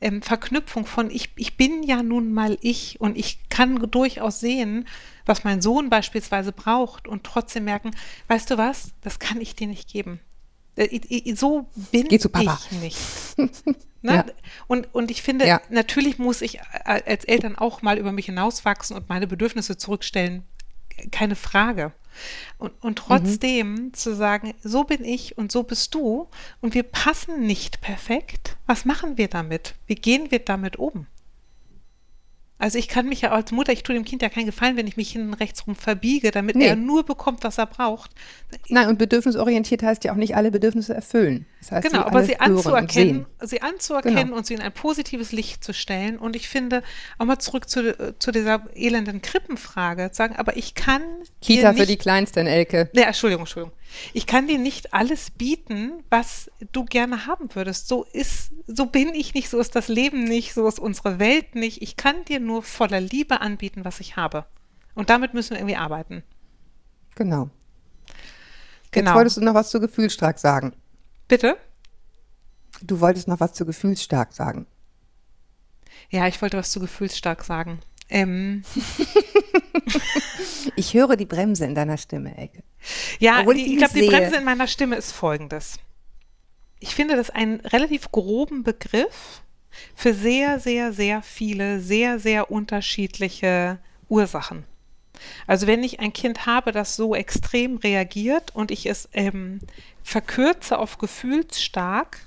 [0.00, 4.86] ähm, Verknüpfung von ich, ich bin ja nun mal ich und ich kann durchaus sehen,
[5.26, 7.90] was mein Sohn beispielsweise braucht und trotzdem merken,
[8.28, 10.20] weißt du was, das kann ich dir nicht geben.
[10.84, 12.58] Äh, So bin Geh zu Papa.
[12.70, 12.98] ich nicht.
[14.02, 14.14] Ne?
[14.14, 14.24] Ja.
[14.66, 15.60] Und, und ich finde, Ja.
[15.68, 20.42] natürlich muss ich a- als Eltern auch mal über mich hinauswachsen und meine Bedürfnisse zurückstellen.
[21.10, 21.92] Keine Frage.
[22.56, 26.28] Und, und trotzdem zu sagen, so bin ich und so bist du
[26.62, 28.56] und wir passen nicht perfekt.
[28.64, 29.74] Was machen wir damit?
[29.86, 31.06] Wie gehen wir damit um?
[32.60, 34.86] Also ich kann mich ja als Mutter, ich tue dem Kind ja keinen Gefallen, wenn
[34.86, 36.66] ich mich hinten rechts rum verbiege, damit Nee.
[36.66, 38.10] er nur bekommt, was er braucht.
[38.68, 41.46] Nein, und bedürfnisorientiert heißt ja auch nicht alle Bedürfnisse erfüllen.
[41.60, 44.36] Das heißt, Genau, sie aber sie anzuerkennen, sie anzuerkennen Genau.
[44.36, 46.18] und sie in ein positives Licht zu stellen.
[46.18, 46.82] Und ich finde,
[47.18, 51.02] auch mal zurück zu, zu dieser elenden Krippenfrage, zu sagen, aber ich kann
[51.40, 52.90] Kita dir für die nicht, Kleinsten, Elke.
[52.92, 53.76] Nee, Entschuldigung, Entschuldigung.
[54.12, 57.88] Ich kann dir nicht alles bieten, was du gerne haben würdest.
[57.88, 61.54] So ist, so bin ich nicht, so ist das Leben nicht, so ist unsere Welt
[61.54, 61.82] nicht.
[61.82, 64.46] Ich kann dir nur voller Liebe anbieten, was ich habe.
[64.94, 66.22] Und damit müssen wir irgendwie arbeiten.
[67.14, 67.50] Genau.
[68.90, 69.10] Genau.
[69.10, 70.74] Jetzt wolltest du noch was zu gefühlsstark sagen.
[71.28, 71.56] Bitte?
[72.82, 74.66] Du wolltest noch was zu gefühlsstark sagen.
[76.08, 77.80] Ja, ich wollte was zu gefühlsstark sagen.
[78.10, 78.62] Ähm,
[80.76, 82.62] Ich höre die Bremse in deiner Stimme, Elke.
[83.18, 84.06] Ja, Obwohl ich ich glaube, die.
[84.06, 85.78] Bremse in meiner Stimme ist folgendes.
[86.78, 89.42] Ich finde das einen relativ groben Begriff
[89.94, 94.64] für sehr, sehr, sehr viele, sehr, sehr unterschiedliche Ursachen.
[95.46, 99.60] Also wenn ich ein Kind habe, das so extrem reagiert und ich es ähm,
[100.02, 102.26] verkürze auf gefühlsstark,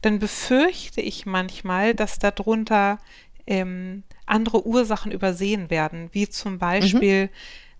[0.00, 2.98] dann befürchte ich manchmal, dass darunter
[3.46, 7.30] ähm, andere Ursachen übersehen werden, wie zum Beispiel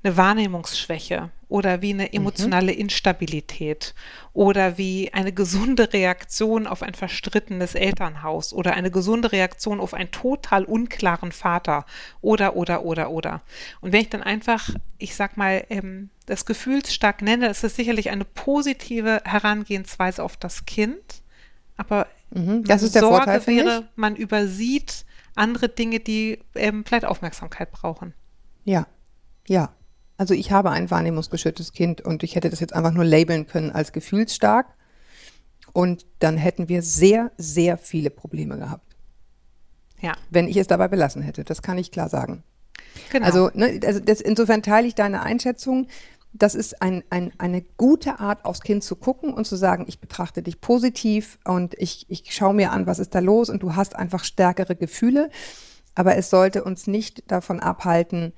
[0.03, 3.95] eine Wahrnehmungsschwäche oder wie eine emotionale Instabilität
[4.33, 10.11] oder wie eine gesunde Reaktion auf ein verstrittenes Elternhaus oder eine gesunde Reaktion auf einen
[10.11, 11.85] total unklaren Vater
[12.23, 13.43] oder, oder, oder, oder.
[13.81, 18.11] Und wenn ich dann einfach, ich sag mal, ähm, das gefühlsstark nenne, ist es sicherlich
[18.11, 21.23] eine positive Herangehensweise auf das Kind,
[21.77, 25.05] aber Mhm, das ist der Sorge Vorteil, wäre, man übersieht
[25.35, 28.15] andere Dinge, die ähm, vielleicht Aufmerksamkeit brauchen.
[28.65, 28.87] Ja,
[29.49, 29.75] ja.
[30.17, 33.71] Also ich habe ein wahrnehmungsgeschütztes Kind und ich hätte das jetzt einfach nur labeln können
[33.71, 34.67] als gefühlsstark.
[35.73, 38.97] Und dann hätten wir sehr, sehr viele Probleme gehabt,
[40.01, 41.45] Ja, wenn ich es dabei belassen hätte.
[41.45, 42.43] Das kann ich klar sagen.
[43.11, 43.25] genau.
[43.27, 45.87] Also, ne, also das, insofern teile ich deine Einschätzung.
[46.33, 50.01] Das ist ein, ein, eine gute Art, aufs Kind zu gucken und zu sagen, ich
[50.01, 53.75] betrachte dich positiv und ich, ich schaue mir an, was ist da los und du
[53.75, 55.31] hast einfach stärkere Gefühle.
[55.95, 58.33] Aber es sollte uns nicht davon abhalten,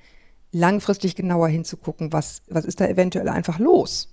[0.51, 4.09] langfristig genauer hinzugucken, was, was ist da eventuell einfach los.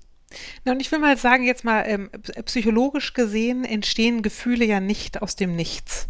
[0.65, 2.11] Na, und ich will mal sagen, jetzt mal ähm,
[2.45, 6.09] psychologisch gesehen entstehen Gefühle ja nicht aus dem Nichts,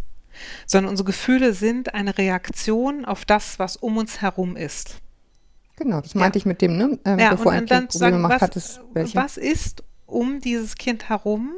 [0.67, 5.01] sondern unsere Gefühle sind eine Reaktion auf das, was um uns herum ist.
[5.81, 6.99] Genau, das meinte ich mit dem, ne?
[7.07, 9.17] Ähm, Ja, bevor und ein dann Kind zu Probleme sagen, macht, was, hat es welche.
[9.17, 11.53] was ist um dieses Kind herum,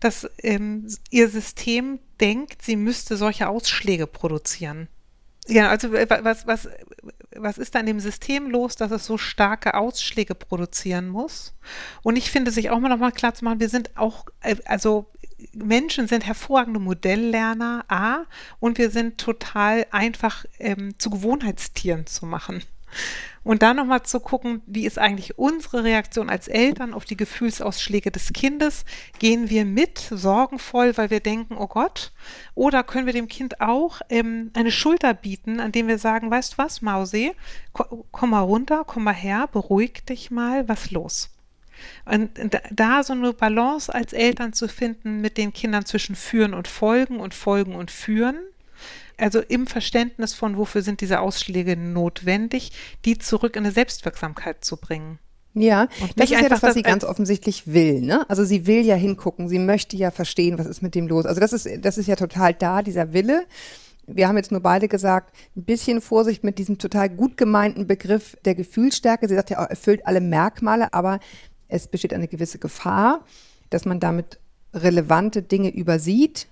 [0.00, 4.88] dass ähm, ihr System denkt, sie müsste solche Ausschläge produzieren.
[5.48, 6.68] Ja, also äh, wa- was, was,
[7.34, 11.54] was ist da in dem System los, dass es so starke Ausschläge produzieren muss?
[12.02, 15.06] Und ich finde, sich auch mal nochmal klar zu machen, wir sind auch, äh, also
[15.52, 18.24] Menschen sind hervorragende Modelllerner, A,
[18.60, 22.62] und wir sind total einfach ähm, zu Gewohnheitstieren zu machen.
[23.42, 28.10] Und dann nochmal zu gucken, wie ist eigentlich unsere Reaktion als Eltern auf die Gefühlsausschläge
[28.10, 28.86] des Kindes?
[29.18, 32.12] Gehen wir mit, sorgenvoll, weil wir denken, oh Gott?
[32.54, 36.54] Oder können wir dem Kind auch ähm, eine Schulter bieten, an dem wir sagen, weißt
[36.54, 37.32] du was, Mausi,
[37.74, 41.30] ko komm mal runter, komm mal her, beruhig dich mal, was los?
[42.06, 46.54] Und da- da so eine Balance als Eltern zu finden mit den Kindern zwischen führen
[46.54, 48.36] und folgen und folgen und führen,
[49.18, 52.72] also im Verständnis von, wofür sind diese Ausschläge notwendig,
[53.04, 55.18] die zurück in eine Selbstwirksamkeit zu bringen.
[55.54, 58.00] Ja, Und das ist ja das, was sie ganz offensichtlich will.
[58.00, 58.28] Ne?
[58.28, 61.26] Also sie will ja hingucken, sie möchte ja verstehen, was ist mit dem los.
[61.26, 63.46] Also das ist, das ist ja total da, dieser Wille.
[64.06, 68.36] Wir haben jetzt nur beide gesagt, ein bisschen Vorsicht mit diesem total gut gemeinten Begriff
[68.44, 69.28] der Gefühlsstärke.
[69.28, 71.20] Sie sagt ja, erfüllt alle Merkmale, aber
[71.68, 73.24] es besteht eine gewisse Gefahr,
[73.70, 74.38] dass man damit
[74.74, 76.48] relevante Dinge übersieht,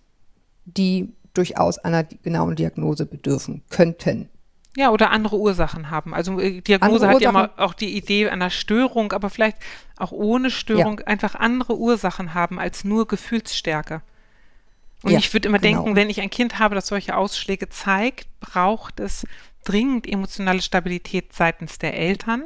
[0.64, 4.28] die durchaus einer genauen Diagnose bedürfen könnten.
[4.76, 6.14] Ja, oder andere Ursachen haben.
[6.14, 7.58] Also äh, Diagnose Andere hat ja immer Ursachen.
[7.58, 9.58] auch die Idee einer Störung, aber vielleicht
[9.96, 14.00] auch ohne Störung einfach andere Ursachen haben als nur Gefühlsstärke.
[15.02, 15.82] Und Ja, ich würde immer genau.
[15.82, 19.26] denken, wenn ich ein Kind habe, das solche Ausschläge zeigt, braucht es
[19.64, 22.44] dringend emotionale Stabilität seitens der Eltern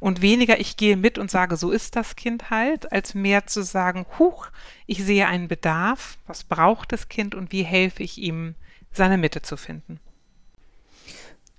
[0.00, 3.62] und weniger ich gehe mit und sage, so ist das Kind halt, als mehr zu
[3.62, 4.48] sagen, huch,
[4.86, 8.54] ich sehe einen Bedarf, was braucht das Kind und wie helfe ich ihm,
[8.92, 10.00] seine Mitte zu finden.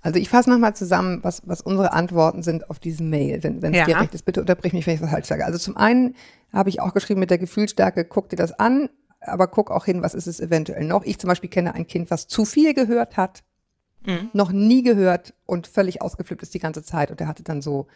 [0.00, 3.76] Also ich fasse nochmal zusammen, was, was unsere Antworten sind auf diesen Mail, wenn es
[3.76, 3.84] Ja.
[3.84, 4.24] dir recht ist.
[4.24, 5.44] Bitte unterbrich mich, wenn ich was falsch sage.
[5.44, 6.14] Also zum einen
[6.52, 8.88] habe ich auch geschrieben mit der Gefühlsstärke, guck dir das an,
[9.20, 11.04] aber guck auch hin, was ist es eventuell noch.
[11.04, 13.42] Ich zum Beispiel kenne ein Kind, was zu viel gehört hat,
[14.06, 14.30] Mhm.
[14.32, 17.86] noch nie gehört und völlig ausgeflippt ist die ganze Zeit und der hatte dann so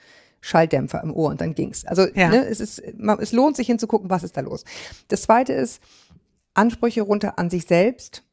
[0.41, 1.85] Schalldämpfer im Ohr und dann ging's.
[1.87, 2.29] Also Ja.
[2.29, 4.65] ne, es, ist, man, es lohnt sich hinzugucken, was ist da los.
[5.09, 5.81] Das zweite ist
[6.55, 8.25] Ansprüche runter an sich selbst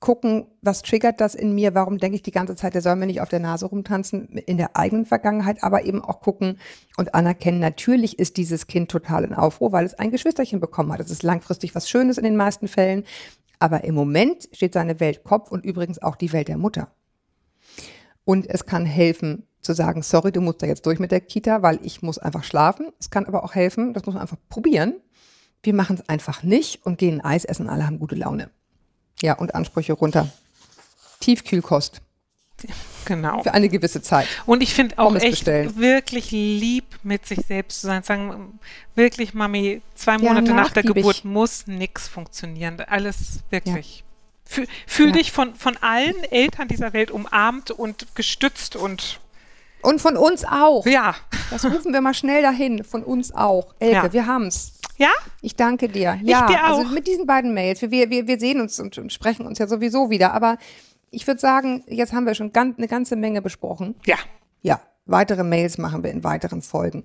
[0.00, 3.04] gucken, was triggert das in mir, warum denke ich die ganze Zeit, der soll mir
[3.06, 6.58] nicht auf der Nase rumtanzen in der eigenen Vergangenheit, aber eben auch gucken
[6.96, 11.00] und anerkennen, natürlich ist dieses Kind total in Aufruhr, weil es ein Geschwisterchen bekommen hat.
[11.00, 13.04] Das ist langfristig was Schönes in den meisten Fällen,
[13.60, 16.90] aber im Moment steht seine Welt Kopf und übrigens auch die Welt der Mutter.
[18.24, 21.62] Und es kann helfen, zu sagen, sorry, du musst da jetzt durch mit der Kita,
[21.62, 22.90] weil ich muss einfach schlafen.
[22.98, 24.94] Es kann aber auch helfen, das muss man einfach probieren.
[25.62, 28.50] Wir machen es einfach nicht und gehen Eis essen, alle haben gute Laune.
[29.20, 30.28] Ja, und Ansprüche runter.
[31.20, 32.00] Tiefkühlkost.
[33.06, 33.42] Genau.
[33.42, 34.26] Für eine gewisse Zeit.
[34.46, 35.76] Und ich finde auch Pommes echt bestellen.
[35.76, 38.02] wirklich lieb mit sich selbst zu sein.
[38.02, 38.58] Sagen,
[38.94, 40.82] wirklich, Mami, zwei Ja, Monate nach der.
[40.82, 42.80] Geburt muss nichts funktionieren.
[42.86, 44.04] Alles wirklich.
[44.44, 45.12] Fühl, fühl Ja.
[45.12, 49.20] dich von, von allen Eltern dieser Welt umarmt und gestützt und
[49.82, 50.84] Und von uns auch.
[50.86, 51.14] ja.
[51.50, 52.84] Das rufen wir mal schnell dahin.
[52.84, 53.74] Von uns auch.
[53.78, 54.12] Elke, Ja.
[54.12, 54.74] wir haben's.
[54.98, 55.08] Ja?
[55.40, 56.20] Ich danke dir.
[56.22, 56.90] Ja, dir also auch.
[56.90, 57.80] mit diesen beiden Mails.
[57.80, 60.34] Wir, wir, wir sehen uns und, und sprechen uns ja sowieso wieder.
[60.34, 60.58] Aber
[61.10, 63.94] ich würde sagen, jetzt haben wir schon ganz, eine ganze Menge besprochen.
[64.04, 64.16] Ja.
[64.62, 67.04] Ja, weitere Mails machen wir in weiteren Folgen.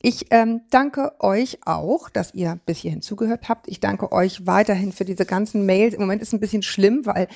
[0.00, 3.68] Ich ähm, danke euch auch, dass ihr bis hierhin zugehört habt.
[3.68, 5.94] Ich danke euch weiterhin für diese ganzen Mails.
[5.94, 7.26] Im Moment ist es ein bisschen schlimm, weil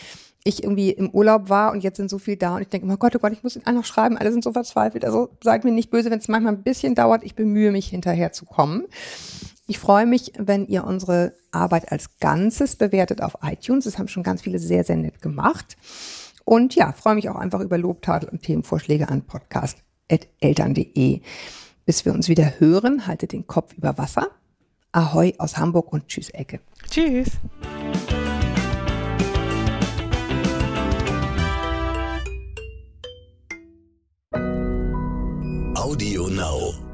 [0.45, 2.97] ich irgendwie im Urlaub war und jetzt sind so viel da und ich denke, oh
[2.97, 4.17] Gott, oh Gott, ich muss den noch schreiben.
[4.17, 5.05] Alle sind so verzweifelt.
[5.05, 7.25] Also seid mir nicht böse, wenn es manchmal ein bisschen dauert.
[7.25, 8.85] Ich bemühe mich hinterher zu kommen.
[9.71, 13.85] Ich freue mich, wenn ihr unsere Arbeit als Ganzes bewertet auf iTunes.
[13.85, 15.77] Das haben schon ganz viele sehr, sehr nett gemacht.
[16.47, 21.21] Und ja, freue mich auch einfach über Lobtadel und Themenvorschläge an podcast.eltern.de.
[21.85, 24.29] Bis wir uns wieder hören, haltet den Kopf über Wasser.
[24.93, 26.61] Ahoi aus Hamburg und tschüss, Ecke.
[26.89, 27.33] Tschüss.
[35.75, 36.88] Audio Now.